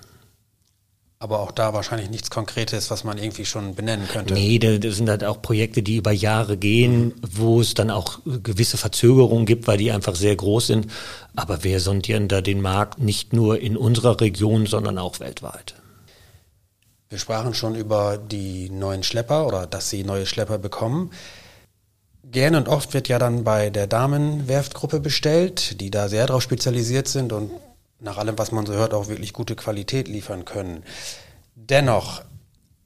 Aber 1.18 1.40
auch 1.40 1.52
da 1.52 1.74
wahrscheinlich 1.74 2.10
nichts 2.10 2.30
Konkretes, 2.30 2.92
was 2.92 3.06
man 3.06 3.18
irgendwie 3.18 3.46
schon 3.46 3.76
benennen 3.76 4.10
könnte. 4.10 4.34
Nee, 4.34 4.60
das 4.60 4.98
sind 4.98 5.10
halt 5.10 5.24
auch 5.24 5.42
Projekte, 5.42 5.82
die 5.82 5.96
über 5.96 6.12
Jahre 6.12 6.58
gehen, 6.58 7.14
wo 7.26 7.62
es 7.62 7.74
dann 7.76 7.92
auch 7.92 8.20
gewisse 8.26 8.76
Verzögerungen 8.76 9.46
gibt, 9.46 9.66
weil 9.66 9.78
die 9.78 9.94
einfach 9.94 10.16
sehr 10.16 10.36
groß 10.36 10.68
sind. 10.68 10.88
Aber 11.34 11.64
wir 11.64 11.80
sondieren 11.80 12.28
da 12.28 12.42
den 12.42 12.62
Markt 12.62 13.00
nicht 13.00 13.32
nur 13.32 13.58
in 13.58 13.78
unserer 13.78 14.20
Region, 14.20 14.66
sondern 14.66 14.98
auch 14.98 15.22
weltweit. 15.22 15.76
Wir 17.14 17.20
sprachen 17.20 17.54
schon 17.54 17.76
über 17.76 18.18
die 18.18 18.72
neuen 18.72 19.04
Schlepper 19.04 19.46
oder 19.46 19.68
dass 19.68 19.88
sie 19.88 20.04
neue 20.04 20.26
Schlepper 20.26 20.58
bekommen. 20.58 21.12
Gerne 22.24 22.58
und 22.58 22.68
oft 22.68 22.96
wird 22.96 23.08
ja 23.08 23.20
dann 23.20 23.44
bei 23.44 23.70
der 23.70 23.86
Damenwerftgruppe 23.86 25.00
bestellt, 25.00 25.80
die 25.80 25.92
da 25.92 26.10
sehr 26.10 26.26
darauf 26.26 26.42
spezialisiert 26.42 27.08
sind 27.08 27.32
und 27.32 27.52
nach 28.00 28.18
allem, 28.18 28.40
was 28.40 28.52
man 28.52 28.66
so 28.66 28.74
hört, 28.74 28.96
auch 28.96 29.10
wirklich 29.10 29.32
gute 29.32 29.56
Qualität 29.56 30.08
liefern 30.08 30.44
können. 30.44 30.82
Dennoch 31.54 32.24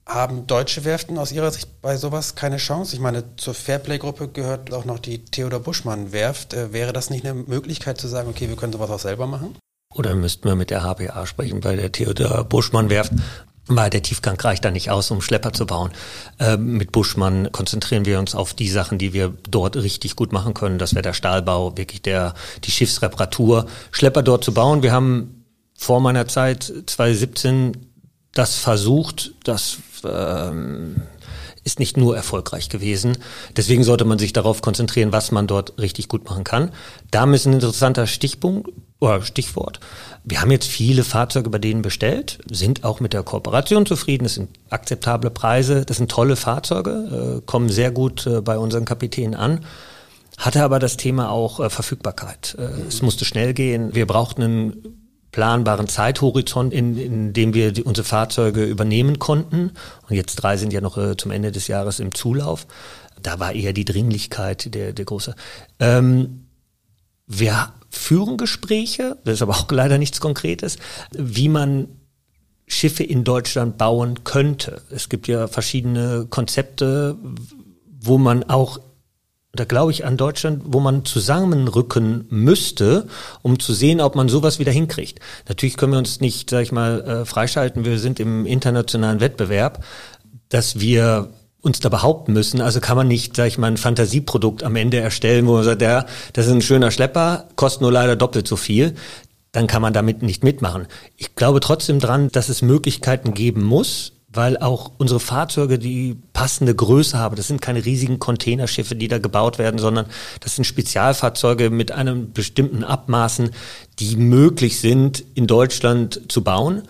haben 0.06 0.46
deutsche 0.46 0.84
Werften 0.84 1.18
aus 1.18 1.32
Ihrer 1.32 1.52
Sicht 1.52 1.82
bei 1.82 1.96
sowas 1.96 2.36
keine 2.36 2.58
Chance? 2.58 2.98
Ich 2.98 3.02
meine, 3.02 3.24
zur 3.38 3.54
Fairplay-Gruppe 3.54 4.28
gehört 4.28 4.74
auch 4.74 4.84
noch 4.84 5.00
die 5.00 5.24
Theodor 5.24 5.62
Buschmann-Werft. 5.62 6.54
Äh, 6.54 6.74
wäre 6.74 6.92
das 6.92 7.10
nicht 7.10 7.26
eine 7.26 7.34
Möglichkeit 7.34 7.98
zu 7.98 8.10
sagen, 8.10 8.28
okay, 8.28 8.50
wir 8.50 8.58
können 8.58 8.74
sowas 8.74 8.90
auch 8.90 9.00
selber 9.00 9.26
machen? 9.26 9.56
Oder 9.96 10.16
müssten 10.16 10.50
wir 10.50 10.56
mit 10.56 10.70
der 10.70 10.84
HPA 10.84 11.26
sprechen, 11.26 11.62
bei 11.62 11.78
der 11.78 11.94
Theodor 11.94 12.44
Buschmann-Werft 12.44 13.14
weil 13.68 13.90
der 13.90 14.02
Tiefgang 14.02 14.40
reicht 14.40 14.66
da 14.66 14.72
nicht 14.72 14.90
aus, 14.90 15.12
um 15.12 15.22
Schlepper 15.22 15.54
zu 15.54 15.66
bauen. 15.66 15.92
Äh, 16.40 16.58
mit 16.58 16.92
Buschmann 16.92 17.52
konzentrieren 17.52 18.06
wir 18.06 18.20
uns 18.20 18.36
auf 18.36 18.54
die 18.54 18.70
Sachen, 18.70 18.98
die 18.98 19.14
wir 19.14 19.34
dort 19.50 19.76
richtig 19.76 20.16
gut 20.16 20.32
machen 20.32 20.54
können. 20.54 20.80
Das 20.80 20.94
wäre 20.94 21.04
der 21.04 21.14
Stahlbau, 21.14 21.78
wirklich 21.78 22.02
der, 22.02 22.34
die 22.64 22.72
Schiffsreparatur, 22.72 23.68
Schlepper 23.92 24.24
dort 24.24 24.44
zu 24.44 24.54
bauen. 24.54 24.84
Wir 24.84 24.92
haben 24.92 25.46
vor 25.78 26.00
meiner 26.00 26.28
Zeit 26.28 26.72
2017 26.86 27.78
das 28.34 28.56
versucht, 28.56 29.34
das 29.44 29.78
ähm, 30.04 31.02
ist 31.64 31.80
nicht 31.80 31.98
nur 31.98 32.16
erfolgreich 32.16 32.70
gewesen. 32.70 33.18
Deswegen 33.56 33.84
sollte 33.84 34.06
man 34.06 34.20
sich 34.20 34.32
darauf 34.32 34.62
konzentrieren, 34.62 35.12
was 35.12 35.32
man 35.32 35.48
dort 35.48 35.78
richtig 35.80 36.08
gut 36.08 36.26
machen 36.26 36.44
kann. 36.44 36.72
Da 37.12 37.26
ist 37.34 37.46
ein 37.46 37.54
interessanter 37.54 38.08
Stichpunkt 38.08 38.70
oder 39.00 39.22
Stichwort. 39.22 39.80
Wir 40.24 40.42
haben 40.42 40.52
jetzt 40.52 40.68
viele 40.68 41.04
Fahrzeuge 41.04 41.50
bei 41.50 41.60
denen 41.60 41.82
bestellt, 41.82 42.40
sind 42.50 42.84
auch 42.84 43.00
mit 43.00 43.14
der 43.14 43.24
Kooperation 43.24 43.86
zufrieden. 43.86 44.24
Das 44.24 44.34
sind 44.34 44.50
akzeptable 44.70 45.30
Preise, 45.30 45.86
das 45.86 45.98
sind 45.98 46.12
tolle 46.12 46.36
Fahrzeuge, 46.36 47.38
äh, 47.38 47.42
kommen 47.46 47.70
sehr 47.70 47.92
gut 47.92 48.26
äh, 48.26 48.42
bei 48.42 48.58
unseren 48.58 48.86
Kapitänen 48.86 49.36
an. 49.36 49.66
Hatte 50.38 50.64
aber 50.64 50.80
das 50.80 50.98
Thema 50.98 51.32
auch 51.32 51.60
äh, 51.60 51.70
Verfügbarkeit. 51.70 52.56
Äh, 52.60 52.88
es 52.88 53.02
musste 53.02 53.26
schnell 53.26 53.54
gehen. 53.54 53.96
Wir 53.96 54.06
brauchten 54.06 54.44
einen 54.44 55.08
planbaren 55.32 55.88
Zeithorizont, 55.88 56.74
in, 56.74 56.98
in 56.98 57.34
dem 57.34 57.54
wir 57.54 57.72
die, 57.72 57.84
unsere 57.84 58.06
Fahrzeuge 58.06 58.64
übernehmen 58.66 59.20
konnten. 59.20 59.72
Und 60.10 60.16
jetzt 60.16 60.36
drei 60.38 60.58
sind 60.58 60.74
ja 60.74 60.82
noch 60.82 60.98
äh, 60.98 61.16
zum 61.18 61.32
Ende 61.32 61.52
des 61.52 61.68
Jahres 61.68 62.00
im 62.00 62.14
Zulauf. 62.14 62.68
Da 63.22 63.40
war 63.40 63.54
eher 63.54 63.74
die 63.74 63.86
Dringlichkeit 63.86 64.74
der, 64.74 64.94
der 64.94 65.06
große. 65.06 65.36
Ähm, 65.80 66.46
wir 67.28 67.74
führen 67.98 68.38
Gespräche, 68.38 69.18
das 69.24 69.36
ist 69.36 69.42
aber 69.42 69.56
auch 69.56 69.68
leider 69.72 69.98
nichts 69.98 70.20
Konkretes, 70.20 70.78
wie 71.12 71.50
man 71.50 71.88
Schiffe 72.68 73.04
in 73.04 73.24
Deutschland 73.24 73.78
bauen 73.78 74.24
könnte. 74.24 74.82
Es 74.90 75.08
gibt 75.08 75.28
ja 75.28 75.48
verschiedene 75.48 76.28
Konzepte, 76.30 77.18
wo 78.00 78.18
man 78.18 78.44
auch 78.44 78.80
da 79.58 79.66
glaube 79.66 79.92
ich 79.92 80.06
an 80.06 80.18
Deutschland, 80.18 80.62
wo 80.66 80.80
man 80.80 81.04
zusammenrücken 81.04 82.26
müsste, 82.30 83.08
um 83.42 83.60
zu 83.60 83.74
sehen, 83.74 84.02
ob 84.02 84.16
man 84.16 84.30
sowas 84.30 84.60
wieder 84.60 84.72
hinkriegt. 84.72 85.20
Natürlich 85.48 85.78
können 85.78 85.94
wir 85.94 86.00
uns 86.00 86.22
nicht, 86.22 86.50
sag 86.50 86.62
ich 86.62 86.72
mal, 86.72 87.02
äh, 87.02 87.26
freischalten. 87.26 87.84
Wir 87.84 87.98
sind 87.98 88.20
im 88.20 88.46
internationalen 88.46 89.20
Wettbewerb, 89.20 89.84
dass 90.50 90.80
wir 90.80 91.30
uns 91.68 91.80
da 91.80 91.90
behaupten 91.90 92.34
müssen. 92.34 92.62
Also 92.62 92.80
kann 92.80 92.98
man 92.98 93.08
nicht, 93.08 93.36
sag 93.36 93.48
ich 93.48 93.60
mal, 93.60 93.68
ein 93.68 93.78
Fantasieprodukt 93.78 94.64
am 94.64 94.76
Ende 94.76 94.98
erstellen, 94.98 95.46
wo 95.46 95.54
man 95.54 95.64
sagt, 95.64 95.82
ja, 95.84 96.06
das 96.34 96.48
ist 96.48 96.54
ein 96.54 96.62
schöner 96.62 96.90
Schlepper, 96.90 97.50
kostet 97.56 97.82
nur 97.82 97.92
leider 97.92 98.16
doppelt 98.16 98.48
so 98.48 98.56
viel. 98.56 98.96
Dann 99.52 99.68
kann 99.68 99.82
man 99.82 99.94
damit 99.94 100.24
nicht 100.24 100.44
mitmachen. 100.44 100.88
Ich 101.16 101.36
glaube 101.36 101.60
trotzdem 101.60 102.00
dran, 102.00 102.30
dass 102.32 102.50
es 102.50 102.62
Möglichkeiten 102.62 103.34
geben 103.34 103.64
muss, 103.64 104.14
weil 104.30 104.58
auch 104.58 104.92
unsere 104.98 105.20
Fahrzeuge 105.20 105.80
die 105.80 106.16
passende 106.34 106.76
Größe 106.76 107.18
haben. 107.18 107.36
Das 107.36 107.48
sind 107.48 107.62
keine 107.62 107.86
riesigen 107.86 108.20
Containerschiffe, 108.20 108.96
die 108.96 109.08
da 109.08 109.20
gebaut 109.20 109.58
werden, 109.58 109.80
sondern 109.80 110.06
das 110.42 110.56
sind 110.56 110.66
Spezialfahrzeuge 110.66 111.70
mit 111.70 111.92
einem 111.92 112.34
bestimmten 112.34 112.84
Abmaßen, 112.84 113.52
die 114.00 114.16
möglich 114.16 114.80
sind, 114.80 115.24
in 115.34 115.48
Deutschland 115.48 116.22
zu 116.28 116.44
bauen. 116.44 116.84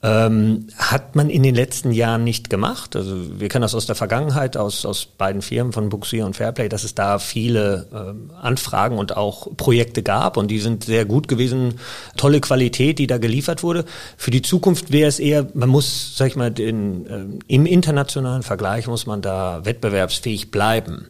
Ähm, 0.00 0.68
hat 0.76 1.16
man 1.16 1.28
in 1.28 1.42
den 1.42 1.56
letzten 1.56 1.90
Jahren 1.90 2.22
nicht 2.22 2.50
gemacht. 2.50 2.94
Also 2.94 3.40
wir 3.40 3.48
kennen 3.48 3.62
das 3.62 3.74
aus 3.74 3.86
der 3.86 3.96
Vergangenheit, 3.96 4.56
aus, 4.56 4.86
aus 4.86 5.06
beiden 5.06 5.42
Firmen 5.42 5.72
von 5.72 5.88
Buxier 5.88 6.24
und 6.24 6.36
Fairplay, 6.36 6.68
dass 6.68 6.84
es 6.84 6.94
da 6.94 7.18
viele 7.18 7.88
ähm, 7.92 8.30
Anfragen 8.40 8.96
und 8.96 9.16
auch 9.16 9.48
Projekte 9.56 10.04
gab 10.04 10.36
und 10.36 10.52
die 10.52 10.60
sind 10.60 10.84
sehr 10.84 11.04
gut 11.04 11.26
gewesen. 11.26 11.80
Tolle 12.16 12.40
Qualität, 12.40 13.00
die 13.00 13.08
da 13.08 13.18
geliefert 13.18 13.64
wurde. 13.64 13.84
Für 14.16 14.30
die 14.30 14.42
Zukunft 14.42 14.92
wäre 14.92 15.08
es 15.08 15.18
eher, 15.18 15.48
man 15.54 15.68
muss, 15.68 16.16
sag 16.16 16.28
ich 16.28 16.36
mal, 16.36 16.52
den, 16.52 17.06
ähm, 17.10 17.38
im 17.48 17.66
internationalen 17.66 18.44
Vergleich 18.44 18.86
muss 18.86 19.06
man 19.06 19.20
da 19.20 19.64
wettbewerbsfähig 19.64 20.52
bleiben. 20.52 21.08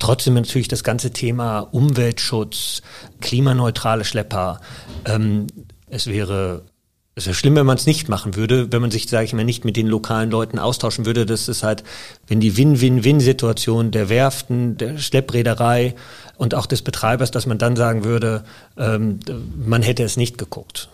Trotzdem 0.00 0.34
natürlich 0.34 0.68
das 0.68 0.82
ganze 0.82 1.12
Thema 1.12 1.60
Umweltschutz, 1.60 2.82
klimaneutrale 3.20 4.04
Schlepper. 4.04 4.60
Ähm, 5.04 5.46
es 5.88 6.08
wäre 6.08 6.64
es 7.18 7.24
wäre 7.24 7.34
schlimm, 7.34 7.56
wenn 7.56 7.64
man 7.64 7.78
es 7.78 7.86
nicht 7.86 8.10
machen 8.10 8.36
würde, 8.36 8.70
wenn 8.72 8.82
man 8.82 8.90
sich, 8.90 9.08
sage 9.08 9.24
ich 9.24 9.32
mal, 9.32 9.42
nicht 9.42 9.64
mit 9.64 9.76
den 9.76 9.86
lokalen 9.86 10.30
Leuten 10.30 10.58
austauschen 10.58 11.06
würde. 11.06 11.24
Das 11.24 11.48
ist 11.48 11.62
halt, 11.62 11.82
wenn 12.26 12.40
die 12.40 12.58
Win-Win-Win-Situation 12.58 13.90
der 13.90 14.10
Werften, 14.10 14.76
der 14.76 14.98
Schleppräderei 14.98 15.94
und 16.36 16.54
auch 16.54 16.66
des 16.66 16.82
Betreibers, 16.82 17.30
dass 17.30 17.46
man 17.46 17.56
dann 17.56 17.74
sagen 17.74 18.04
würde, 18.04 18.44
ähm, 18.76 19.20
man 19.64 19.80
hätte 19.80 20.02
es 20.02 20.18
nicht 20.18 20.36
geguckt. 20.36 20.90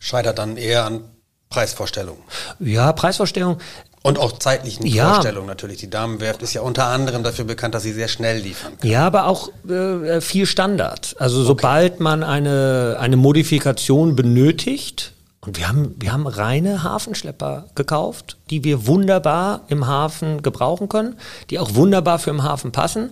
Scheitert 0.00 0.38
dann 0.38 0.56
eher 0.56 0.86
an 0.86 1.04
Preisvorstellungen. 1.50 2.22
Ja, 2.58 2.92
Preisvorstellungen. 2.92 3.58
Und 4.02 4.18
auch 4.18 4.32
zeitlichen 4.32 4.84
ja. 4.84 5.14
Vorstellungen 5.14 5.46
natürlich. 5.46 5.78
Die 5.78 5.88
Damenwerft 5.88 6.42
ist 6.42 6.52
ja 6.52 6.62
unter 6.62 6.86
anderem 6.86 7.22
dafür 7.22 7.44
bekannt, 7.44 7.76
dass 7.76 7.84
sie 7.84 7.92
sehr 7.92 8.08
schnell 8.08 8.38
liefern 8.38 8.72
kann. 8.80 8.90
Ja, 8.90 9.06
aber 9.06 9.28
auch 9.28 9.50
äh, 9.68 10.20
viel 10.20 10.46
Standard. 10.46 11.14
Also 11.20 11.38
okay. 11.38 11.46
sobald 11.46 12.00
man 12.00 12.24
eine, 12.24 12.96
eine 12.98 13.16
Modifikation 13.16 14.16
benötigt, 14.16 15.14
und 15.46 15.58
wir 15.58 15.68
haben, 15.68 15.94
wir 15.98 16.12
haben 16.12 16.26
reine 16.26 16.82
Hafenschlepper 16.82 17.66
gekauft, 17.74 18.38
die 18.50 18.64
wir 18.64 18.86
wunderbar 18.86 19.62
im 19.68 19.86
Hafen 19.86 20.42
gebrauchen 20.42 20.88
können, 20.88 21.16
die 21.50 21.58
auch 21.58 21.74
wunderbar 21.74 22.18
für 22.18 22.30
den 22.30 22.42
Hafen 22.42 22.72
passen. 22.72 23.10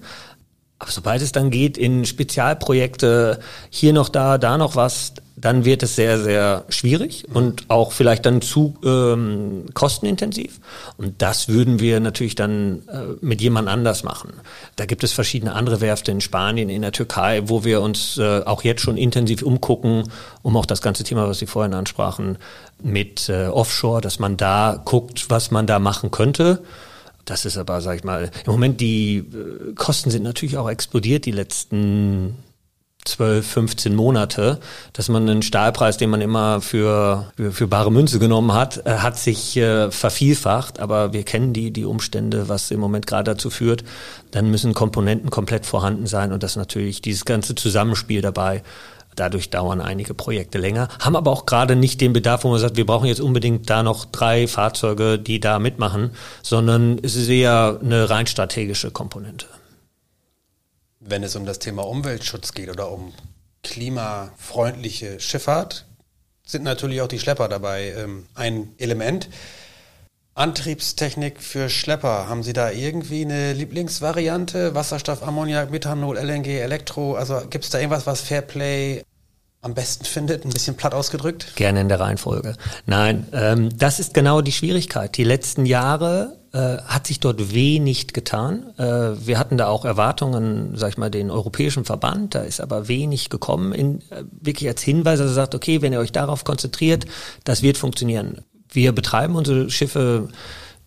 Aber 0.82 0.90
sobald 0.90 1.22
es 1.22 1.30
dann 1.30 1.52
geht 1.52 1.78
in 1.78 2.04
Spezialprojekte, 2.04 3.38
hier 3.70 3.92
noch 3.92 4.08
da, 4.08 4.36
da 4.36 4.58
noch 4.58 4.74
was, 4.74 5.14
dann 5.36 5.64
wird 5.64 5.84
es 5.84 5.94
sehr, 5.94 6.20
sehr 6.20 6.64
schwierig 6.70 7.24
und 7.32 7.70
auch 7.70 7.92
vielleicht 7.92 8.26
dann 8.26 8.42
zu 8.42 8.74
ähm, 8.84 9.66
kostenintensiv. 9.74 10.58
Und 10.96 11.22
das 11.22 11.48
würden 11.48 11.78
wir 11.78 12.00
natürlich 12.00 12.34
dann 12.34 12.82
äh, 12.88 13.14
mit 13.20 13.40
jemand 13.40 13.68
anders 13.68 14.02
machen. 14.02 14.32
Da 14.74 14.84
gibt 14.84 15.04
es 15.04 15.12
verschiedene 15.12 15.52
andere 15.52 15.80
Werfte 15.80 16.10
in 16.10 16.20
Spanien, 16.20 16.68
in 16.68 16.82
der 16.82 16.90
Türkei, 16.90 17.42
wo 17.44 17.62
wir 17.62 17.80
uns 17.80 18.18
äh, 18.18 18.42
auch 18.44 18.64
jetzt 18.64 18.82
schon 18.82 18.96
intensiv 18.96 19.42
umgucken, 19.42 20.10
um 20.42 20.56
auch 20.56 20.66
das 20.66 20.82
ganze 20.82 21.04
Thema, 21.04 21.28
was 21.28 21.38
Sie 21.38 21.46
vorhin 21.46 21.74
ansprachen, 21.74 22.38
mit 22.82 23.28
äh, 23.28 23.46
Offshore, 23.46 24.00
dass 24.00 24.18
man 24.18 24.36
da 24.36 24.82
guckt, 24.84 25.26
was 25.30 25.52
man 25.52 25.68
da 25.68 25.78
machen 25.78 26.10
könnte. 26.10 26.64
Das 27.24 27.44
ist 27.44 27.56
aber, 27.56 27.80
sag 27.80 27.96
ich 27.96 28.04
mal, 28.04 28.30
im 28.44 28.52
Moment 28.52 28.80
die 28.80 29.18
äh, 29.18 29.74
Kosten 29.74 30.10
sind 30.10 30.22
natürlich 30.22 30.56
auch 30.56 30.68
explodiert 30.68 31.24
die 31.24 31.30
letzten 31.30 32.36
12, 33.04 33.46
15 33.46 33.94
Monate, 33.96 34.60
dass 34.92 35.08
man 35.08 35.28
einen 35.28 35.42
Stahlpreis, 35.42 35.96
den 35.96 36.10
man 36.10 36.20
immer 36.20 36.60
für, 36.60 37.32
für, 37.36 37.52
für 37.52 37.66
bare 37.66 37.90
Münze 37.90 38.18
genommen 38.18 38.52
hat, 38.52 38.86
äh, 38.86 38.98
hat 38.98 39.18
sich 39.18 39.56
äh, 39.56 39.90
vervielfacht. 39.90 40.78
Aber 40.78 41.12
wir 41.12 41.24
kennen 41.24 41.52
die, 41.52 41.72
die 41.72 41.84
Umstände, 41.84 42.48
was 42.48 42.70
im 42.70 42.80
Moment 42.80 43.06
gerade 43.06 43.32
dazu 43.32 43.50
führt. 43.50 43.82
Dann 44.30 44.50
müssen 44.50 44.72
Komponenten 44.72 45.30
komplett 45.30 45.66
vorhanden 45.66 46.06
sein 46.06 46.32
und 46.32 46.42
das 46.42 46.56
natürlich 46.56 47.02
dieses 47.02 47.24
ganze 47.24 47.54
Zusammenspiel 47.54 48.20
dabei. 48.20 48.62
Dadurch 49.16 49.50
dauern 49.50 49.80
einige 49.80 50.14
Projekte 50.14 50.58
länger, 50.58 50.88
haben 51.00 51.16
aber 51.16 51.30
auch 51.30 51.46
gerade 51.46 51.76
nicht 51.76 52.00
den 52.00 52.12
Bedarf, 52.12 52.44
wo 52.44 52.48
man 52.48 52.60
sagt, 52.60 52.76
wir 52.76 52.86
brauchen 52.86 53.06
jetzt 53.06 53.20
unbedingt 53.20 53.68
da 53.68 53.82
noch 53.82 54.04
drei 54.06 54.46
Fahrzeuge, 54.46 55.18
die 55.18 55.40
da 55.40 55.58
mitmachen, 55.58 56.12
sondern 56.42 56.98
es 57.02 57.14
ist 57.14 57.28
eher 57.28 57.78
eine 57.82 58.08
rein 58.08 58.26
strategische 58.26 58.90
Komponente 58.90 59.46
wenn 61.04 61.22
es 61.22 61.36
um 61.36 61.44
das 61.44 61.58
Thema 61.58 61.86
Umweltschutz 61.86 62.52
geht 62.52 62.70
oder 62.70 62.90
um 62.90 63.12
klimafreundliche 63.62 65.20
Schifffahrt, 65.20 65.86
sind 66.44 66.64
natürlich 66.64 67.00
auch 67.00 67.08
die 67.08 67.18
Schlepper 67.18 67.48
dabei 67.48 67.92
ähm, 67.96 68.26
ein 68.34 68.74
Element. 68.78 69.28
Antriebstechnik 70.34 71.42
für 71.42 71.68
Schlepper, 71.68 72.28
haben 72.28 72.42
Sie 72.42 72.54
da 72.54 72.70
irgendwie 72.70 73.22
eine 73.22 73.52
Lieblingsvariante? 73.52 74.74
Wasserstoff, 74.74 75.22
Ammoniak, 75.22 75.70
Methanol, 75.70 76.16
LNG, 76.16 76.60
Elektro? 76.60 77.14
Also 77.16 77.42
gibt 77.50 77.64
es 77.64 77.70
da 77.70 77.78
irgendwas, 77.78 78.06
was 78.06 78.22
Fairplay 78.22 79.02
am 79.60 79.74
besten 79.74 80.04
findet, 80.04 80.44
ein 80.44 80.50
bisschen 80.50 80.76
platt 80.76 80.94
ausgedrückt? 80.94 81.54
Gerne 81.56 81.82
in 81.82 81.88
der 81.88 82.00
Reihenfolge. 82.00 82.54
Nein, 82.86 83.26
ähm, 83.32 83.76
das 83.76 84.00
ist 84.00 84.14
genau 84.14 84.40
die 84.40 84.52
Schwierigkeit. 84.52 85.16
Die 85.16 85.24
letzten 85.24 85.66
Jahre 85.66 86.38
äh, 86.52 86.78
hat 86.78 87.06
sich 87.06 87.20
dort 87.20 87.52
wenig 87.52 88.08
getan. 88.08 88.72
Äh, 88.78 89.26
wir 89.26 89.38
hatten 89.38 89.58
da 89.58 89.68
auch 89.68 89.84
Erwartungen, 89.84 90.76
sag 90.76 90.90
ich 90.90 90.98
mal, 90.98 91.10
den 91.10 91.30
europäischen 91.30 91.84
Verband, 91.84 92.34
da 92.34 92.40
ist 92.40 92.60
aber 92.60 92.88
wenig 92.88 93.28
gekommen, 93.30 93.72
in, 93.72 94.00
äh, 94.10 94.24
wirklich 94.40 94.68
als 94.68 94.82
Hinweis, 94.82 95.20
also 95.20 95.32
sagt, 95.32 95.54
okay, 95.54 95.82
wenn 95.82 95.92
ihr 95.92 96.00
euch 96.00 96.12
darauf 96.12 96.44
konzentriert, 96.44 97.04
das 97.44 97.62
wird 97.62 97.76
funktionieren. 97.76 98.40
Wir 98.72 98.92
betreiben 98.92 99.36
unsere 99.36 99.70
Schiffe 99.70 100.28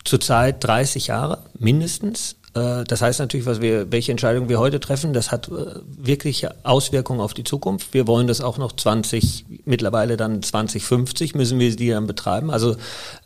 zurzeit 0.04 0.64
30 0.64 1.08
Jahre 1.08 1.44
mindestens 1.58 2.36
äh, 2.56 2.84
das 2.86 3.02
heißt 3.02 3.20
natürlich, 3.20 3.46
was 3.46 3.62
wir, 3.62 3.92
welche 3.92 4.12
Entscheidungen 4.12 4.50
wir 4.50 4.60
heute 4.60 4.80
treffen, 4.80 5.14
das 5.14 5.32
hat 5.32 5.50
äh, 5.50 5.52
wirklich 5.86 6.48
Auswirkungen 6.64 7.20
auf 7.20 7.34
die 7.34 7.44
Zukunft. 7.44 7.94
Wir 7.94 8.08
wollen 8.08 8.28
das 8.28 8.42
auch 8.42 8.58
noch 8.58 8.72
20, 8.72 9.46
mittlerweile 9.66 10.18
dann 10.18 10.42
2050 10.42 11.36
müssen 11.36 11.60
wir 11.60 11.76
die 11.76 11.90
dann 11.90 12.08
betreiben. 12.08 12.50
Also 12.50 12.78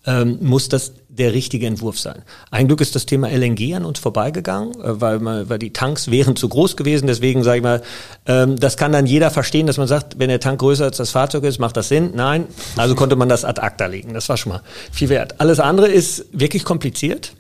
ähm, 0.05 0.39
muss 0.41 0.67
das 0.67 0.93
der 1.19 1.33
richtige 1.33 1.67
Entwurf 1.67 1.99
sein. 1.99 2.23
Ein 2.49 2.67
Glück 2.67 2.81
ist 2.81 2.95
das 2.95 3.05
Thema 3.05 3.29
LNG 3.29 3.75
an 3.75 3.85
uns 3.85 3.99
vorbeigegangen, 3.99 4.73
äh, 4.81 5.01
weil, 5.01 5.23
weil 5.23 5.59
die 5.59 5.73
Tanks 5.73 6.09
wären 6.09 6.35
zu 6.35 6.49
groß 6.49 6.77
gewesen. 6.77 7.07
Deswegen 7.07 7.43
sage 7.43 7.57
ich 7.57 7.63
mal, 7.63 7.81
ähm, 8.25 8.57
das 8.57 8.77
kann 8.77 8.91
dann 8.91 9.05
jeder 9.05 9.29
verstehen, 9.29 9.67
dass 9.67 9.77
man 9.77 9.87
sagt, 9.87 10.17
wenn 10.17 10.29
der 10.29 10.39
Tank 10.39 10.59
größer 10.59 10.85
als 10.85 10.97
das 10.97 11.11
Fahrzeug 11.11 11.43
ist, 11.43 11.59
macht 11.59 11.77
das 11.77 11.89
Sinn. 11.89 12.11
Nein, 12.15 12.47
also 12.75 12.95
konnte 12.95 13.15
man 13.15 13.29
das 13.29 13.45
ad 13.45 13.61
acta 13.61 13.85
legen. 13.85 14.13
Das 14.13 14.29
war 14.29 14.37
schon 14.37 14.53
mal 14.53 14.63
viel 14.91 15.09
wert. 15.09 15.39
Alles 15.39 15.59
andere 15.59 15.87
ist 15.87 16.25
wirklich 16.31 16.63
kompliziert 16.63 17.33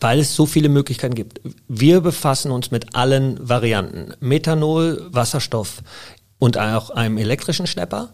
weil 0.00 0.18
es 0.18 0.36
so 0.36 0.44
viele 0.44 0.68
Möglichkeiten 0.68 1.14
gibt. 1.14 1.40
Wir 1.66 2.02
befassen 2.02 2.50
uns 2.50 2.70
mit 2.70 2.94
allen 2.94 3.38
Varianten. 3.40 4.12
Methanol, 4.20 5.06
Wasserstoff 5.10 5.78
und 6.38 6.58
auch 6.58 6.90
einem 6.90 7.18
elektrischen 7.18 7.66
Schlepper, 7.66 8.10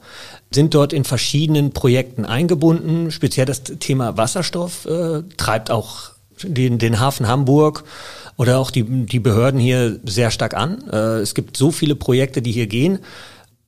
sind 0.53 0.75
dort 0.75 0.93
in 0.93 1.05
verschiedenen 1.05 1.73
Projekten 1.73 2.25
eingebunden. 2.25 3.11
Speziell 3.11 3.47
das 3.47 3.63
Thema 3.63 4.17
Wasserstoff 4.17 4.87
äh, 4.87 5.23
treibt 5.37 5.71
auch 5.71 6.11
den, 6.43 6.79
den 6.79 7.01
Hafen 7.01 7.29
Hamburg 7.29 7.85
oder 8.37 8.59
auch 8.59 8.71
die, 8.71 8.85
die 8.85 9.21
Behörden 9.21 9.61
hier 9.61 10.01
sehr 10.05 10.31
stark 10.31 10.55
an. 10.55 10.89
Äh, 10.91 11.21
es 11.21 11.35
gibt 11.35 11.57
so 11.57 11.71
viele 11.71 11.95
Projekte, 11.95 12.43
die 12.43 12.53
hier 12.53 12.67
gehen, 12.67 13.01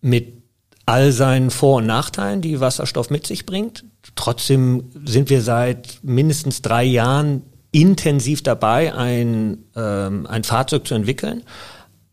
mit 0.01 0.43
all 0.87 1.13
seinen 1.13 1.51
Vor- 1.51 1.77
und 1.77 1.87
Nachteilen, 1.87 2.41
die 2.41 2.61
Wasserstoff 2.61 3.11
mit 3.11 3.27
sich 3.27 3.47
bringt. 3.47 3.85
Trotzdem 4.17 4.85
sind 5.05 5.31
wir 5.31 5.43
seit 5.43 5.99
mindestens 6.03 6.63
drei 6.63 6.85
Jahren 6.85 7.43
intensiv 7.71 8.43
dabei, 8.43 8.95
ein, 8.95 9.59
ähm, 9.77 10.27
ein 10.27 10.45
Fahrzeug 10.45 10.87
zu 10.87 10.95
entwickeln. 10.95 11.43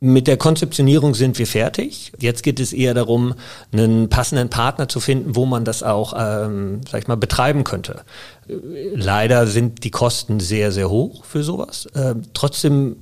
Mit 0.02 0.28
der 0.28 0.38
Konzeptionierung 0.38 1.14
sind 1.14 1.38
wir 1.40 1.48
fertig. 1.48 2.14
Jetzt 2.20 2.44
geht 2.44 2.62
es 2.62 2.72
eher 2.72 2.94
darum, 2.94 3.34
einen 3.74 4.08
passenden 4.08 4.50
Partner 4.50 4.88
zu 4.88 5.02
finden, 5.02 5.36
wo 5.36 5.46
man 5.46 5.66
das 5.66 5.84
auch, 5.84 6.14
ähm, 6.18 6.82
sag 6.90 7.02
ich 7.02 7.08
mal, 7.10 7.18
betreiben 7.18 7.66
könnte. 7.66 8.04
Leider 8.48 9.46
sind 9.46 9.84
die 9.84 9.92
Kosten 9.92 10.40
sehr, 10.40 10.72
sehr 10.72 10.90
hoch 10.90 11.26
für 11.26 11.44
sowas. 11.44 11.90
Ähm, 11.96 12.22
trotzdem 12.34 12.96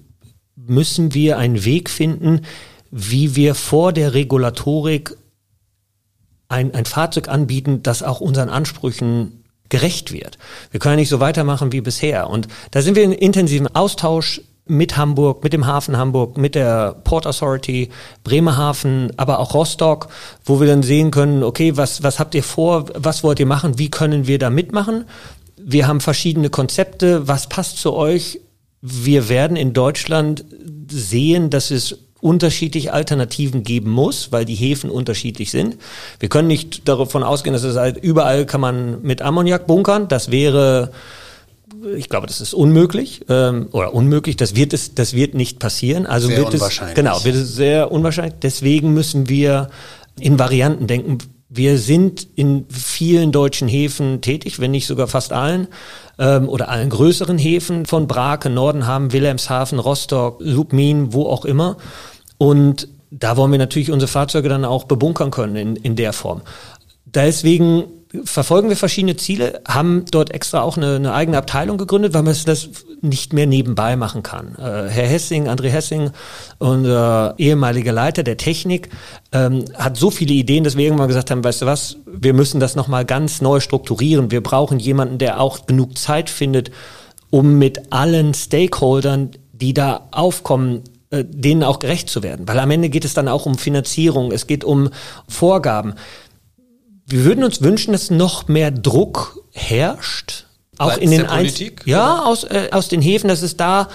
müssen 0.56 1.14
wir 1.14 1.38
einen 1.38 1.64
Weg 1.66 1.92
finden, 1.92 2.42
wie 2.90 3.36
wir 3.36 3.54
vor 3.54 3.94
der 3.94 4.16
Regulatorik 4.16 5.16
ein, 6.50 6.74
ein 6.74 6.86
Fahrzeug 6.86 7.28
anbieten, 7.28 7.84
das 7.84 8.02
auch 8.02 8.22
unseren 8.22 8.50
Ansprüchen 8.50 9.44
gerecht 9.70 10.12
wird. 10.14 10.40
Wir 10.72 10.80
können 10.80 10.96
nicht 10.96 11.10
so 11.10 11.20
weitermachen 11.20 11.72
wie 11.74 11.82
bisher. 11.82 12.30
Und 12.30 12.48
da 12.72 12.82
sind 12.82 12.96
wir 12.96 13.04
in 13.04 13.12
intensiven 13.12 13.68
Austausch 13.76 14.42
mit 14.68 14.98
Hamburg, 14.98 15.44
mit 15.44 15.54
dem 15.54 15.66
Hafen 15.66 15.98
Hamburg, 15.98 16.38
mit 16.38 16.56
der 16.56 16.96
Port 17.04 17.26
Authority, 17.26 17.90
Bremerhaven, 18.24 19.12
aber 19.18 19.40
auch 19.40 19.54
Rostock, 19.54 20.10
wo 20.46 20.60
wir 20.60 20.68
dann 20.68 20.84
sehen 20.84 21.12
können, 21.12 21.44
okay, 21.44 21.78
was, 21.78 22.04
was 22.04 22.20
habt 22.20 22.36
ihr 22.36 22.44
vor, 22.44 22.86
was 22.94 23.24
wollt 23.24 23.40
ihr 23.40 23.46
machen, 23.46 23.78
wie 23.78 23.90
können 23.90 24.28
wir 24.28 24.40
da 24.40 24.50
mitmachen? 24.50 25.06
Wir 25.58 25.88
haben 25.88 26.02
verschiedene 26.02 26.50
Konzepte, 26.50 27.28
was 27.28 27.48
passt 27.48 27.78
zu 27.78 27.94
euch? 27.94 28.40
Wir 28.82 29.28
werden 29.28 29.58
in 29.58 29.74
Deutschland 29.74 30.46
sehen, 30.90 31.50
dass 31.50 31.72
es 31.72 31.98
unterschiedliche 32.22 32.94
Alternativen 32.94 33.64
geben 33.64 33.92
muss, 33.92 34.32
weil 34.32 34.46
die 34.46 34.56
Häfen 34.56 34.90
unterschiedlich 34.90 35.52
sind. 35.52 35.78
Wir 36.20 36.30
können 36.30 36.48
nicht 36.48 36.88
davon 36.88 37.24
ausgehen, 37.24 37.54
dass 37.54 37.64
es 37.64 37.78
halt 37.78 37.98
überall 37.98 38.46
kann 38.46 38.62
man 38.62 39.02
mit 39.02 39.22
Ammoniak 39.22 39.68
bunkern. 39.68 40.08
Das 40.08 40.32
wäre 40.32 40.92
ich 41.96 42.10
glaube, 42.10 42.28
das 42.28 42.42
ist 42.42 42.54
unmöglich 42.54 43.26
ähm, 43.30 43.70
oder 43.72 43.94
unmöglich. 43.94 44.38
Das 44.38 44.56
wird 44.56 44.74
es, 44.74 44.96
das 44.96 45.14
wird 45.14 45.34
nicht 45.34 45.60
passieren. 45.60 46.06
Also 46.06 46.28
sehr 46.28 46.38
wird 46.38 46.54
es 46.54 46.82
genau, 46.94 47.24
wird 47.24 47.36
es 47.36 47.56
sehr 47.56 47.92
unwahrscheinlich. 47.92 48.36
Deswegen 48.42 48.94
müssen 48.94 49.30
wir 49.30 49.70
in 50.20 50.40
Varianten 50.40 50.88
denken. 50.88 51.18
Wir 51.50 51.78
sind 51.78 52.28
in 52.36 52.66
vielen 52.70 53.32
deutschen 53.32 53.68
Häfen 53.68 54.22
tätig, 54.22 54.60
wenn 54.60 54.72
nicht 54.72 54.86
sogar 54.86 55.08
fast 55.08 55.32
allen 55.32 55.68
ähm, 56.20 56.50
oder 56.50 56.70
allen 56.70 56.90
größeren 56.90 57.38
Häfen 57.38 57.86
von 57.86 58.08
Brake, 58.08 58.50
Nordenham, 58.50 59.14
Wilhelmshaven, 59.14 59.80
Rostock, 59.80 60.38
Lubmin, 60.40 61.14
wo 61.14 61.26
auch 61.28 61.46
immer. 61.46 61.78
Und 62.38 62.90
da 63.12 63.38
wollen 63.38 63.52
wir 63.52 63.60
natürlich 63.60 63.92
unsere 63.92 64.10
Fahrzeuge 64.10 64.50
dann 64.50 64.66
auch 64.66 64.84
bebunkern 64.84 65.32
können 65.32 65.56
in, 65.56 65.76
in 65.78 65.96
der 65.96 66.14
Form. 66.14 66.42
Deswegen 67.06 67.86
verfolgen 68.24 68.70
wir 68.70 68.78
verschiedene 68.78 69.16
Ziele, 69.16 69.62
haben 69.68 70.06
dort 70.12 70.32
extra 70.32 70.62
auch 70.62 70.78
eine, 70.78 70.96
eine 70.96 71.14
eigene 71.14 71.38
Abteilung 71.38 71.78
gegründet, 71.78 72.14
weil 72.14 72.24
man 72.24 72.36
das 72.46 72.70
nicht 73.02 73.34
mehr 73.34 73.48
nebenbei 73.48 73.96
machen 73.96 74.24
kann. 74.24 74.56
Äh, 74.56 74.90
Herr 74.90 75.08
Hessing, 75.08 75.48
André 75.48 75.70
Hessing, 75.70 76.12
unser 76.58 77.36
ehemaliger 77.38 77.92
Leiter 77.92 78.24
der 78.24 78.38
Technik, 78.38 78.90
ähm, 79.32 79.66
hat 79.76 79.98
so 79.98 80.12
viele 80.12 80.34
Ideen, 80.34 80.64
dass 80.64 80.78
wir 80.78 80.86
irgendwann 80.86 81.08
gesagt 81.08 81.32
haben, 81.32 81.44
weißt 81.44 81.62
du 81.62 81.66
was, 81.66 81.98
wir 82.06 82.34
müssen 82.34 82.60
das 82.60 82.76
nochmal 82.76 83.06
ganz 83.06 83.42
neu 83.42 83.60
strukturieren. 83.60 84.32
Wir 84.32 84.42
brauchen 84.42 84.80
jemanden, 84.80 85.18
der 85.18 85.40
auch 85.40 85.66
genug 85.66 85.98
Zeit 85.98 86.30
findet, 86.30 86.72
um 87.30 87.58
mit 87.58 87.92
allen 87.92 88.34
Stakeholdern, 88.34 89.32
die 89.54 89.74
da 89.74 90.08
aufkommen, 90.12 90.84
äh, 91.10 91.24
denen 91.26 91.64
auch 91.64 91.80
gerecht 91.80 92.10
zu 92.10 92.24
werden. 92.24 92.48
Weil 92.48 92.60
am 92.60 92.72
Ende 92.72 92.90
geht 92.90 93.06
es 93.06 93.14
dann 93.14 93.28
auch 93.28 93.46
um 93.46 93.58
Finanzierung, 93.58 94.32
es 94.32 94.48
geht 94.48 94.64
um 94.64 94.90
Vorgaben 95.28 95.94
wir 97.08 97.24
würden 97.24 97.44
uns 97.44 97.62
wünschen, 97.62 97.94
dass 97.94 98.10
noch 98.10 98.48
mehr 98.48 98.70
Druck 98.72 99.42
herrscht. 99.54 100.46
Auch 100.78 100.92
Seitens 100.92 101.12
in 101.12 101.18
den 101.18 101.28
Politik, 101.28 101.82
Ja, 101.86 102.24
aus, 102.24 102.44
äh, 102.44 102.70
aus 102.72 102.88
den 102.88 103.02
Häfen, 103.02 103.30
dass 103.30 103.42
es 103.42 103.58
da 103.58 103.88